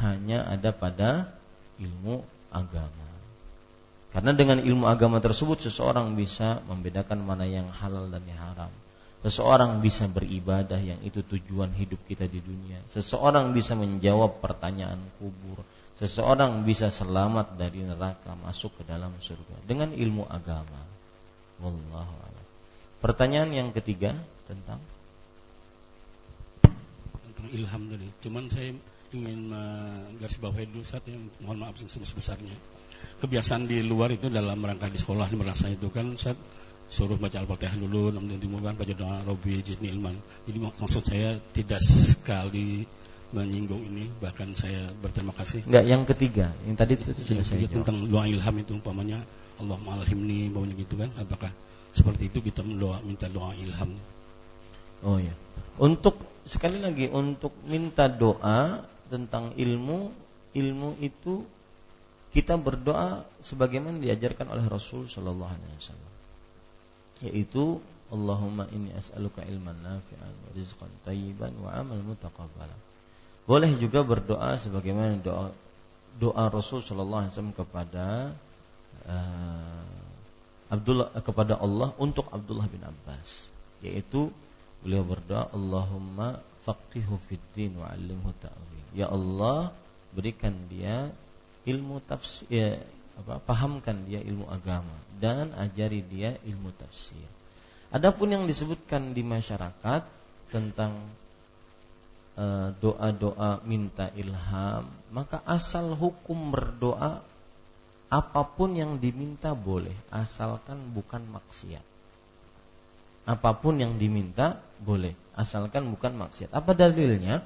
[0.00, 1.36] hanya ada pada
[1.76, 3.03] ilmu agama.
[4.14, 8.70] Karena dengan ilmu agama tersebut seseorang bisa membedakan mana yang halal dan yang haram.
[9.26, 12.78] Seseorang bisa beribadah yang itu tujuan hidup kita di dunia.
[12.86, 15.66] Seseorang bisa menjawab pertanyaan kubur.
[15.98, 20.78] Seseorang bisa selamat dari neraka masuk ke dalam surga dengan ilmu agama.
[21.58, 22.46] Wallahu a'lam.
[23.02, 24.14] Pertanyaan yang ketiga
[24.46, 24.78] tentang
[27.50, 28.08] ilham tadi.
[28.22, 28.70] Cuman saya
[29.10, 29.50] ingin
[30.22, 32.73] garis bawahi dulu saat yang mohon maaf sebesar-besarnya
[33.22, 36.36] kebiasaan di luar itu dalam rangka di sekolah di merasa itu kan saya
[36.88, 40.16] suruh baca Al-Fatihah dulu namun dimulai baca doa Robi Jidni Ilman.
[40.44, 42.84] Jadi maksud saya tidak sekali
[43.34, 45.66] menyinggung ini bahkan saya berterima kasih.
[45.66, 46.46] Enggak yang ketiga.
[46.68, 49.24] Yang tadi itu sudah saya tentang doa ilham itu umpamanya
[49.58, 51.50] Allah malhimni baunya gitu kan apakah
[51.94, 53.94] seperti itu kita mendoa minta doa ilham?
[55.02, 55.34] Oh ya
[55.78, 60.12] untuk sekali lagi untuk minta doa tentang ilmu
[60.54, 61.42] ilmu itu
[62.34, 66.12] kita berdoa sebagaimana diajarkan oleh Rasul Shallallahu Alaihi Wasallam,
[67.22, 67.64] yaitu
[68.10, 72.76] Allahumma inni as'aluka ilman nafi'an wa rizqan tayyiban wa amal mutaqabbalan.
[73.46, 75.54] Boleh juga berdoa sebagaimana doa
[76.18, 78.06] doa Rasul Shallallahu Alaihi Wasallam kepada
[79.06, 79.86] uh,
[80.74, 83.46] Abdullah kepada Allah untuk Abdullah bin Abbas.
[83.78, 84.34] Yaitu
[84.82, 89.74] beliau berdoa Allahumma faqihu fid din wa 'allimhu ta'wil ya Allah
[90.14, 91.10] berikan dia
[91.64, 92.68] ilmu tafsir ya,
[93.20, 97.24] apa pahamkan dia ilmu agama dan ajari dia ilmu tafsir
[97.94, 100.02] adapun yang disebutkan di masyarakat
[100.50, 100.98] tentang
[102.36, 107.22] eh, doa-doa minta ilham maka asal hukum berdoa
[108.14, 111.82] apa pun yang diminta boleh asalkan bukan maksiat.
[113.26, 116.54] Apa pun yang diminta boleh asalkan bukan maksiat.
[116.54, 117.42] Apa dalilnya?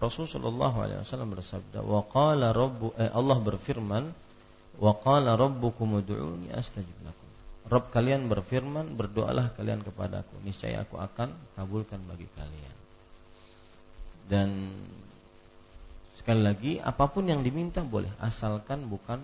[0.00, 0.72] Rasulullah
[1.04, 4.04] SAW bersabda, "Wa qala rabbu eh, Allah berfirman,
[4.80, 7.28] "Wa qala rabbukum ud'uni astajib lakum."
[7.68, 12.76] Rabb kalian berfirman, berdoalah kalian kepadaku, niscaya aku akan kabulkan bagi kalian.
[14.26, 14.48] Dan
[16.18, 19.22] sekali lagi, apa pun yang diminta boleh asalkan bukan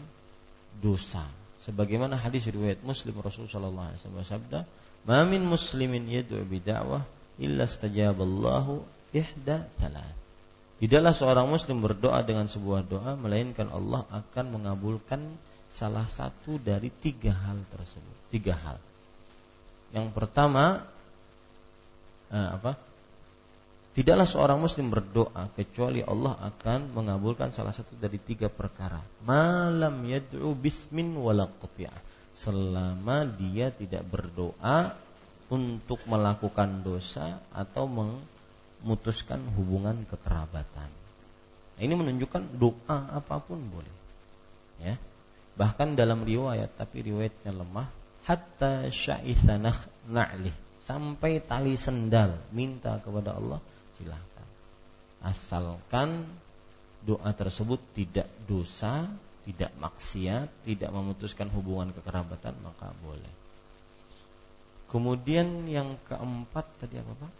[0.78, 1.26] dosa.
[1.66, 4.58] Sebagaimana hadis riwayat Muslim Rasulullah sallallahu alaihi wasallam bersabda,
[5.04, 7.02] "Ma min muslimin yad'u bid'awah
[7.42, 8.80] illa stajaballahu
[9.12, 10.17] ihda salat."
[10.78, 15.26] Tidaklah seorang muslim berdoa dengan sebuah doa melainkan Allah akan mengabulkan
[15.66, 18.16] salah satu dari tiga hal tersebut.
[18.30, 18.78] Tiga hal.
[19.90, 20.86] Yang pertama
[22.30, 22.78] eh, apa?
[23.98, 29.02] Tidaklah seorang muslim berdoa kecuali Allah akan mengabulkan salah satu dari tiga perkara.
[29.26, 31.50] Malam yad'u bismin wala
[32.30, 34.94] Selama dia tidak berdoa
[35.50, 37.90] untuk melakukan dosa atau
[38.82, 40.90] memutuskan hubungan kekerabatan.
[41.78, 43.94] Nah, ini menunjukkan doa apa pun boleh.
[44.82, 44.94] Ya.
[45.58, 47.90] Bahkan dalam riwayat tapi riwayatnya lemah
[48.28, 50.52] hatta sya'ithanah na'lih
[50.84, 53.60] sampai tali sendal minta kepada Allah
[53.96, 54.48] silahkan
[55.24, 56.28] asalkan
[57.04, 59.08] doa tersebut tidak dosa
[59.48, 63.32] tidak maksiat tidak memutuskan hubungan kekerabatan maka boleh
[64.92, 67.32] kemudian yang keempat tadi apa pak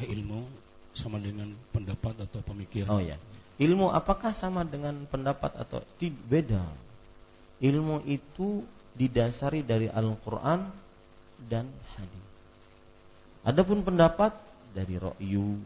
[0.00, 0.48] ilmu
[0.96, 3.20] sama dengan pendapat atau pemikiran oh ya
[3.60, 6.64] ilmu apakah sama dengan pendapat atau tidak beda
[7.60, 8.64] ilmu itu
[8.96, 10.68] didasari dari Al-Quran
[11.48, 12.22] dan hadis
[13.42, 14.30] Adapun pendapat
[14.70, 15.58] dari ro'yu,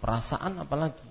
[0.00, 1.04] perasaan apalagi.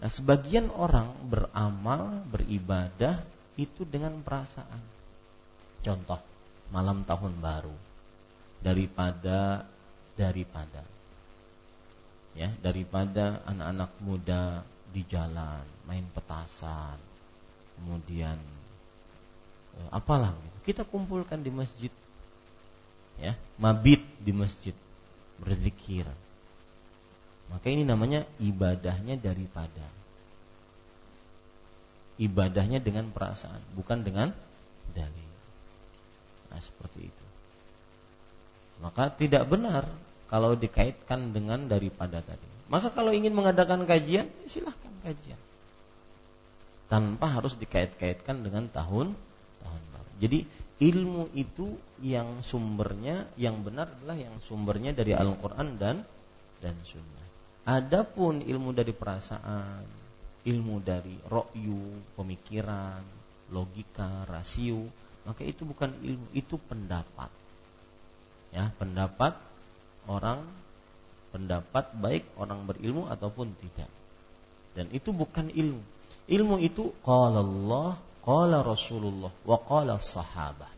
[0.00, 3.20] Nah, sebagian orang beramal, beribadah
[3.60, 4.80] itu dengan perasaan.
[5.84, 6.16] Contoh,
[6.72, 7.76] malam tahun baru.
[8.64, 9.64] Daripada
[10.16, 10.84] daripada
[12.40, 16.96] ya, daripada anak-anak muda di jalan main petasan.
[17.76, 18.40] Kemudian
[19.76, 20.72] eh, apalah gitu.
[20.72, 21.92] Kita kumpulkan di masjid
[23.20, 24.72] ya, mabit di masjid
[25.36, 26.08] berzikir.
[27.52, 29.84] Maka ini namanya ibadahnya daripada.
[32.20, 34.28] Ibadahnya dengan perasaan, bukan dengan
[34.92, 35.30] dalil.
[36.52, 37.26] Nah, seperti itu.
[38.84, 39.88] Maka tidak benar
[40.30, 42.46] kalau dikaitkan dengan daripada tadi.
[42.70, 45.36] Maka kalau ingin mengadakan kajian, silahkan kajian.
[46.86, 49.18] Tanpa harus dikait-kaitkan dengan tahun
[49.58, 50.10] tahun baru.
[50.22, 50.38] Jadi
[50.80, 56.06] ilmu itu yang sumbernya yang benar adalah yang sumbernya dari Al-Qur'an dan
[56.62, 57.26] dan sunnah.
[57.66, 59.82] Adapun ilmu dari perasaan,
[60.46, 63.02] ilmu dari rokyu, pemikiran,
[63.50, 64.86] logika, rasio,
[65.26, 67.28] maka itu bukan ilmu, itu pendapat.
[68.50, 69.49] Ya, pendapat
[70.08, 70.40] orang
[71.34, 73.90] pendapat baik orang berilmu ataupun tidak.
[74.72, 75.82] Dan itu bukan ilmu.
[76.30, 80.68] Ilmu itu qala Allah Qala Rasulullah wa qala sahabah.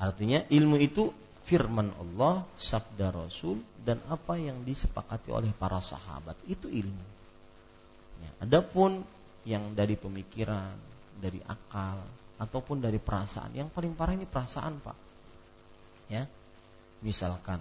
[0.00, 1.12] Artinya ilmu itu
[1.44, 7.06] firman Allah, sabda Rasul dan apa yang disepakati oleh para sahabat itu ilmu.
[8.24, 9.04] Ya, adapun
[9.44, 10.72] yang dari pemikiran,
[11.20, 12.00] dari akal
[12.40, 14.98] ataupun dari perasaan, yang paling parah ini perasaan, Pak.
[16.08, 16.24] Ya.
[17.02, 17.58] Misalkan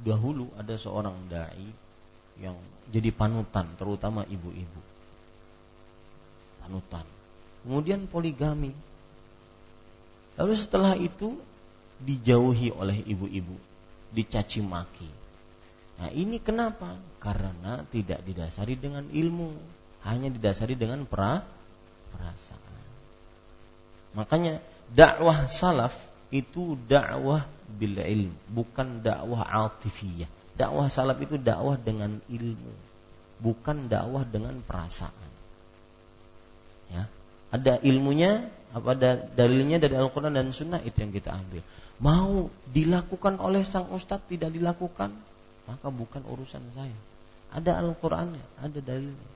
[0.00, 1.68] dahulu ada seorang dai
[2.40, 2.56] yang
[2.88, 4.82] jadi panutan terutama ibu-ibu.
[6.64, 7.06] Panutan
[7.64, 8.72] kemudian poligami.
[10.40, 11.36] Lalu setelah itu
[12.00, 13.56] dijauhi oleh ibu-ibu,
[14.08, 15.10] dicaci maki.
[16.00, 16.96] Nah, ini kenapa?
[17.20, 19.52] Karena tidak didasari dengan ilmu,
[20.08, 21.44] hanya didasari dengan pra,
[22.16, 22.68] perasaan.
[24.16, 25.92] Makanya dakwah salaf
[26.32, 27.44] itu dakwah
[27.78, 30.28] bil ilm, bukan dakwah altifiyah.
[30.58, 32.72] Dakwah salaf itu dakwah dengan ilmu,
[33.40, 35.30] bukan dakwah dengan perasaan.
[36.90, 37.06] Ya,
[37.54, 41.62] ada ilmunya, apa ada dalilnya dari Al-Quran dan Sunnah itu yang kita ambil.
[42.02, 45.14] Mau dilakukan oleh sang ustadz tidak dilakukan,
[45.70, 46.98] maka bukan urusan saya.
[47.50, 49.30] Ada Al-Qurannya, ada dalilnya.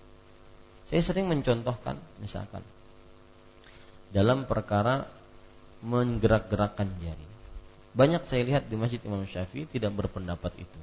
[0.86, 2.62] Saya sering mencontohkan, misalkan
[4.14, 5.10] dalam perkara
[5.82, 7.33] menggerak-gerakkan jari.
[7.94, 10.80] Banyak saya lihat di Masjid Imam Syafi'i tidak berpendapat itu.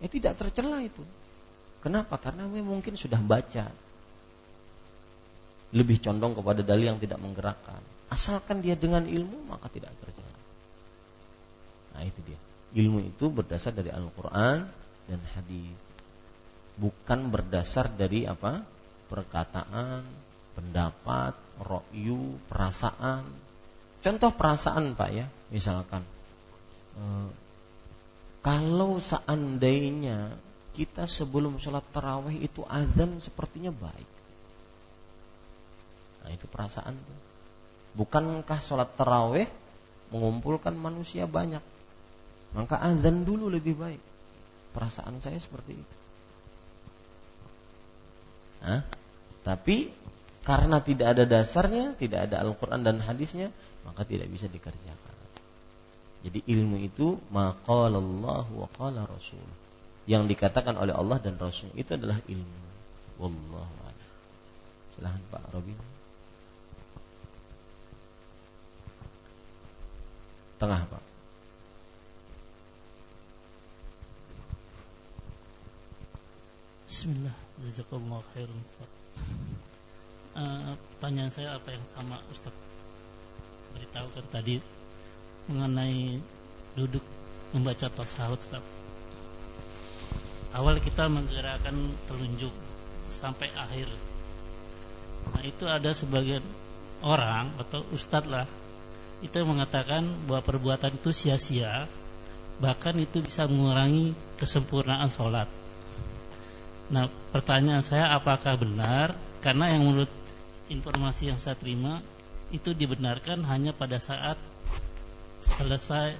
[0.00, 1.04] Ya tidak tercela itu.
[1.84, 2.16] Kenapa?
[2.16, 3.68] Karena mungkin sudah baca.
[5.76, 7.84] Lebih condong kepada dalil yang tidak menggerakkan.
[8.08, 10.32] Asalkan dia dengan ilmu maka tidak tercela.
[11.92, 12.40] Nah itu dia.
[12.80, 14.64] Ilmu itu berdasar dari Al-Quran
[15.04, 15.76] dan hadis.
[16.80, 18.64] Bukan berdasar dari apa?
[19.12, 20.04] Perkataan,
[20.56, 23.28] pendapat, rokyu, perasaan.
[24.00, 26.06] Contoh perasaan Pak ya, misalkan.
[26.98, 27.04] E,
[28.42, 30.34] kalau seandainya
[30.74, 34.10] kita sebelum sholat tarawih itu azan sepertinya baik.
[36.26, 37.18] Nah itu perasaan tuh.
[37.98, 39.46] Bukankah sholat tarawih
[40.10, 41.62] mengumpulkan manusia banyak?
[42.54, 44.02] Maka azan dulu lebih baik.
[44.74, 45.96] Perasaan saya seperti itu.
[48.58, 48.82] Nah,
[49.46, 49.90] tapi
[50.42, 53.52] karena tidak ada dasarnya, tidak ada Al-Quran dan hadisnya,
[53.84, 55.17] maka tidak bisa dikerjakan.
[56.26, 59.42] Jadi ilmu itu maqalallahu wa qala rasul.
[60.08, 62.60] Yang dikatakan oleh Allah dan Rasul itu adalah ilmu.
[63.20, 64.10] Wallahu a'lam.
[64.96, 65.78] Silahkan Pak Robin.
[70.58, 71.04] Tengah Pak.
[76.88, 78.90] Bismillah, jazakallahu khairan Ustaz.
[80.32, 82.54] Uh, pertanyaan saya apa yang sama Ustaz
[83.76, 84.77] beritahukan tadi
[85.48, 86.20] mengenai
[86.76, 87.02] duduk
[87.56, 88.60] membaca tasawuf.
[90.52, 91.76] Awal kita menggerakkan
[92.08, 92.52] telunjuk
[93.08, 93.88] sampai akhir.
[95.32, 96.44] Nah, itu ada sebagian
[97.02, 98.46] orang atau ustadz lah
[99.18, 101.90] itu mengatakan bahwa perbuatan itu sia-sia
[102.58, 105.46] bahkan itu bisa mengurangi kesempurnaan sholat
[106.90, 110.10] nah pertanyaan saya apakah benar karena yang menurut
[110.70, 112.02] informasi yang saya terima
[112.50, 114.40] itu dibenarkan hanya pada saat
[115.38, 116.18] selesai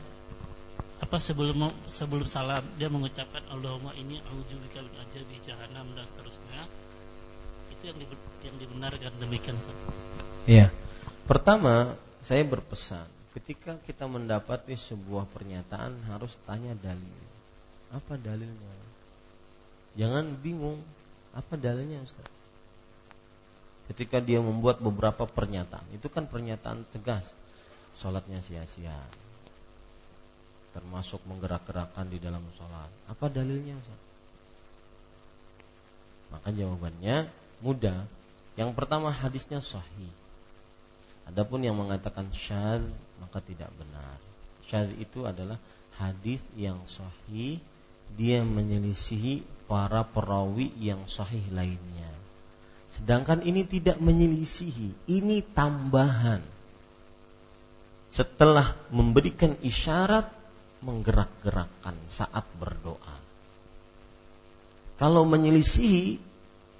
[0.98, 6.62] apa sebelum sebelum salam dia mengucapkan Allahumma ini auzubika min ajabi jahannam dan seterusnya
[7.70, 7.98] itu yang
[8.42, 9.58] yang dibenarkan demikian
[10.48, 10.72] Iya.
[11.28, 11.92] Pertama,
[12.24, 13.04] saya berpesan,
[13.36, 17.20] ketika kita mendapati sebuah pernyataan harus tanya dalil.
[17.92, 18.74] Apa dalilnya?
[19.92, 20.80] Jangan bingung,
[21.36, 22.24] apa dalilnya Ustaz?
[23.92, 27.28] Ketika dia membuat beberapa pernyataan, itu kan pernyataan tegas.
[27.98, 28.94] Salatnya sia-sia.
[30.70, 32.90] Termasuk menggerak-gerakkan di dalam salat.
[33.10, 34.00] Apa dalilnya Ustaz?
[36.30, 37.26] Maka jawabannya
[37.58, 38.06] mudah.
[38.54, 40.12] Yang pertama hadisnya sahih.
[41.26, 42.86] Adapun yang mengatakan syad
[43.18, 44.16] maka tidak benar.
[44.62, 45.58] Syad itu adalah
[45.98, 47.58] hadis yang sahih
[48.16, 52.08] dia menyelisihi para perawi yang sahih lainnya.
[52.96, 56.40] Sedangkan ini tidak menyelisihi, ini tambahan.
[58.08, 60.32] Setelah memberikan isyarat
[60.80, 63.16] menggerak-gerakkan saat berdoa.
[64.98, 66.18] Kalau menyelisihi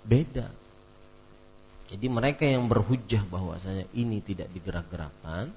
[0.07, 0.51] beda.
[1.89, 5.55] Jadi mereka yang berhujjah bahwasanya ini tidak digerak-gerakkan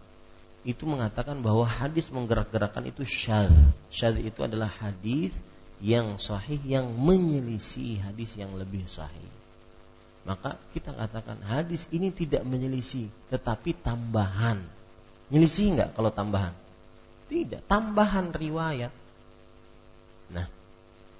[0.61, 3.53] itu mengatakan bahwa hadis menggerak-gerakkan itu syadz.
[3.89, 5.34] Syadz itu adalah hadis
[5.82, 9.34] yang sahih yang menyelisih hadis yang lebih sahih.
[10.22, 14.61] Maka kita katakan hadis ini tidak menyelisih tetapi tambahan.
[15.32, 16.53] Nyelisih enggak kalau tambahan?
[17.32, 18.91] Tidak, tambahan riwayat.
[20.36, 20.45] Nah,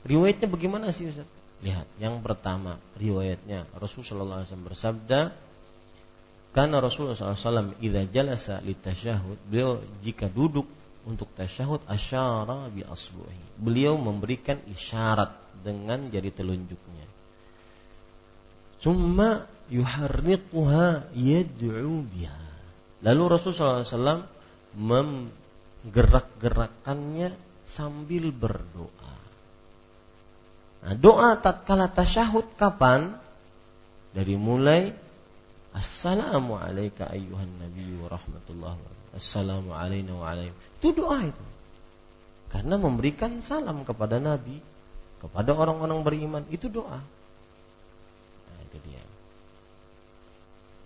[0.04, 1.28] riwayatnya bagaimana sih Ustaz?
[1.64, 5.32] Lihat, yang pertama riwayatnya Rasulullah SAW bersabda,
[6.52, 10.68] karena Rasulullah SAW idza jalasa litasyahud, beliau jika duduk
[11.08, 13.56] untuk tasyahud asyara bi asbuhi.
[13.56, 15.32] Beliau memberikan isyarat
[15.64, 17.08] dengan jari telunjuknya.
[18.82, 22.51] Summa yuharriquha yad'u biha.
[23.02, 24.30] Lalu Rasulullah SAW
[24.78, 27.34] menggerak-gerakannya
[27.66, 29.22] sambil berdoa.
[30.82, 33.14] Nah, doa tatkala tasyahud kapan?
[34.12, 34.92] Dari mulai
[35.72, 37.48] Assalamu alayka ayyuhan
[38.04, 38.76] wa rahmatullah
[39.16, 40.52] Assalamu alayna wa alayhi.
[40.84, 41.46] Itu doa itu.
[42.52, 44.60] Karena memberikan salam kepada nabi,
[45.24, 47.00] kepada orang-orang beriman, itu doa.
[48.46, 49.00] Nah, itu dia.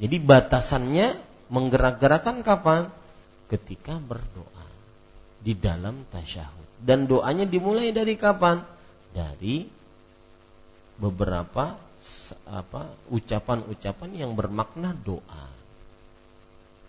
[0.05, 2.89] Jadi batasannya menggerak-gerakan kapan?
[3.45, 4.65] Ketika berdoa
[5.45, 6.81] di dalam tasyahud.
[6.81, 8.65] Dan doanya dimulai dari kapan?
[9.13, 9.69] Dari
[10.97, 11.77] beberapa
[12.49, 12.81] apa
[13.13, 15.45] ucapan-ucapan yang bermakna doa.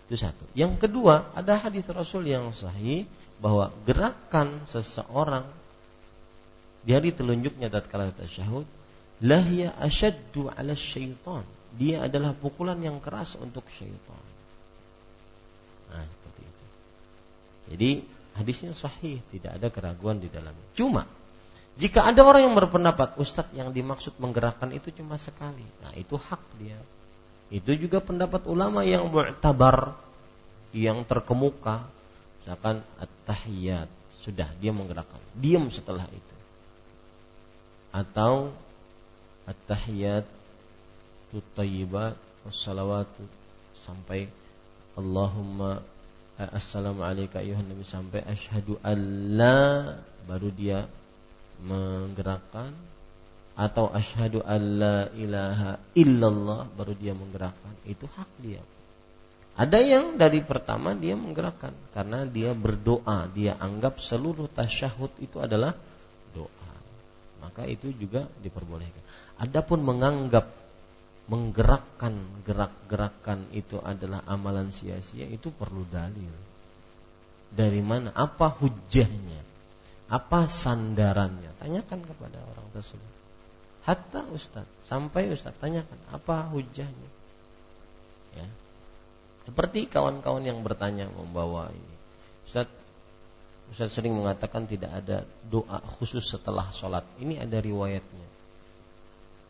[0.07, 0.47] Itu satu.
[0.55, 3.03] Yang kedua, ada hadis Rasul yang sahih
[3.37, 5.45] bahwa gerakan seseorang
[6.87, 8.63] di telunjuknya tatkala tasyahud
[9.19, 11.43] lahya asyaddu 'ala syaitan.
[11.75, 14.23] Dia adalah pukulan yang keras untuk syaitan.
[15.91, 16.65] Nah, seperti itu.
[17.67, 18.03] Jadi
[18.37, 20.67] hadisnya sahih, tidak ada keraguan di dalamnya.
[20.73, 21.03] Cuma
[21.77, 26.41] jika ada orang yang berpendapat Ustadz yang dimaksud menggerakkan itu cuma sekali, nah itu hak
[26.57, 26.79] dia.
[27.53, 29.93] Itu juga pendapat ulama yang mu'tabar,
[30.73, 31.85] yang terkemuka.
[32.41, 33.87] Misalkan at-tahiyat,
[34.25, 35.21] sudah dia menggerakkan.
[35.37, 36.35] Diam setelah itu.
[37.93, 38.51] Atau
[39.45, 40.25] at-tahiyat
[41.29, 43.21] tutayyibat wassalawatu
[43.85, 44.27] sampai
[44.97, 45.85] Allahumma
[46.37, 47.81] assalamualaikum ayuhan nabi.
[47.81, 49.97] Sampai asyhadu alla
[50.29, 50.85] baru dia
[51.65, 52.73] menggerakkan.
[53.57, 57.73] Atau asyhadu alla ilaha illallah baru dia menggerakkan.
[57.89, 58.61] Itu hak dia.
[59.57, 61.73] Ada yang dari pertama dia menggerakkan.
[61.89, 63.25] Karena dia berdoa.
[63.33, 65.73] Dia anggap seluruh tasyahud itu adalah
[66.37, 66.73] doa.
[67.41, 69.01] Maka itu juga diperbolehkan.
[69.41, 70.66] Adapun menganggap
[71.27, 76.31] menggerakkan gerak-gerakan itu adalah amalan sia-sia itu perlu dalil.
[77.51, 78.15] Dari mana?
[78.15, 79.43] Apa hujahnya?
[80.07, 81.51] Apa sandarannya?
[81.59, 83.13] Tanyakan kepada orang tersebut.
[83.87, 87.09] Hatta Ustaz, sampai Ustaz tanyakan apa hujahnya.
[88.35, 88.47] Ya.
[89.47, 91.95] Seperti kawan-kawan yang bertanya membawa ini.
[92.43, 92.67] Ustaz,
[93.71, 97.07] Ustaz sering mengatakan tidak ada doa khusus setelah sholat.
[97.19, 98.26] Ini ada riwayatnya.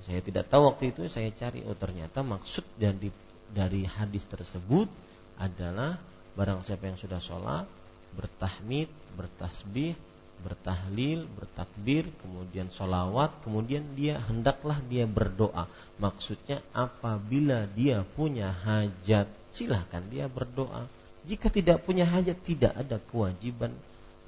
[0.08, 3.12] Saya tidak tahu waktu itu saya cari oh ternyata maksud dari
[3.52, 4.88] dari hadis tersebut
[5.36, 6.00] adalah
[6.40, 7.68] barang siapa yang sudah sholat
[8.16, 9.94] bertahmid, bertasbih,
[10.42, 15.70] bertahlil, bertakbir, kemudian sholawat, kemudian dia hendaklah dia berdoa.
[15.98, 20.86] Maksudnya apabila dia punya hajat, silahkan dia berdoa.
[21.28, 23.74] Jika tidak punya hajat, tidak ada kewajiban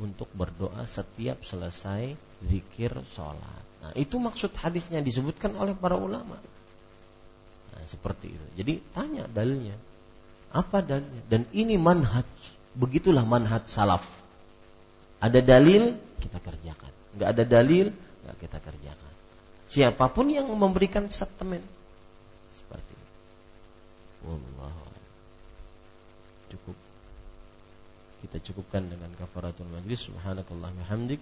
[0.01, 3.68] untuk berdoa setiap selesai zikir sholat.
[3.80, 6.35] Nah, itu maksud hadisnya disebutkan oleh para ulama.
[7.72, 8.45] Nah, seperti itu.
[8.60, 9.76] Jadi tanya dalilnya.
[10.51, 11.23] Apa dalilnya?
[11.31, 12.27] Dan ini manhaj.
[12.76, 14.03] Begitulah manhaj salaf.
[15.19, 16.91] Ada dalil, kita kerjakan.
[17.15, 17.88] Enggak ada dalil,
[18.23, 19.14] enggak kita kerjakan.
[19.69, 21.61] Siapa pun yang memberikan statement
[22.57, 23.14] seperti itu.
[24.26, 24.89] Wallahu
[26.49, 26.77] Cukup.
[28.26, 30.10] Kita cukupkan dengan kafaratul majlis.
[30.10, 31.22] Subhanakallah hamdik.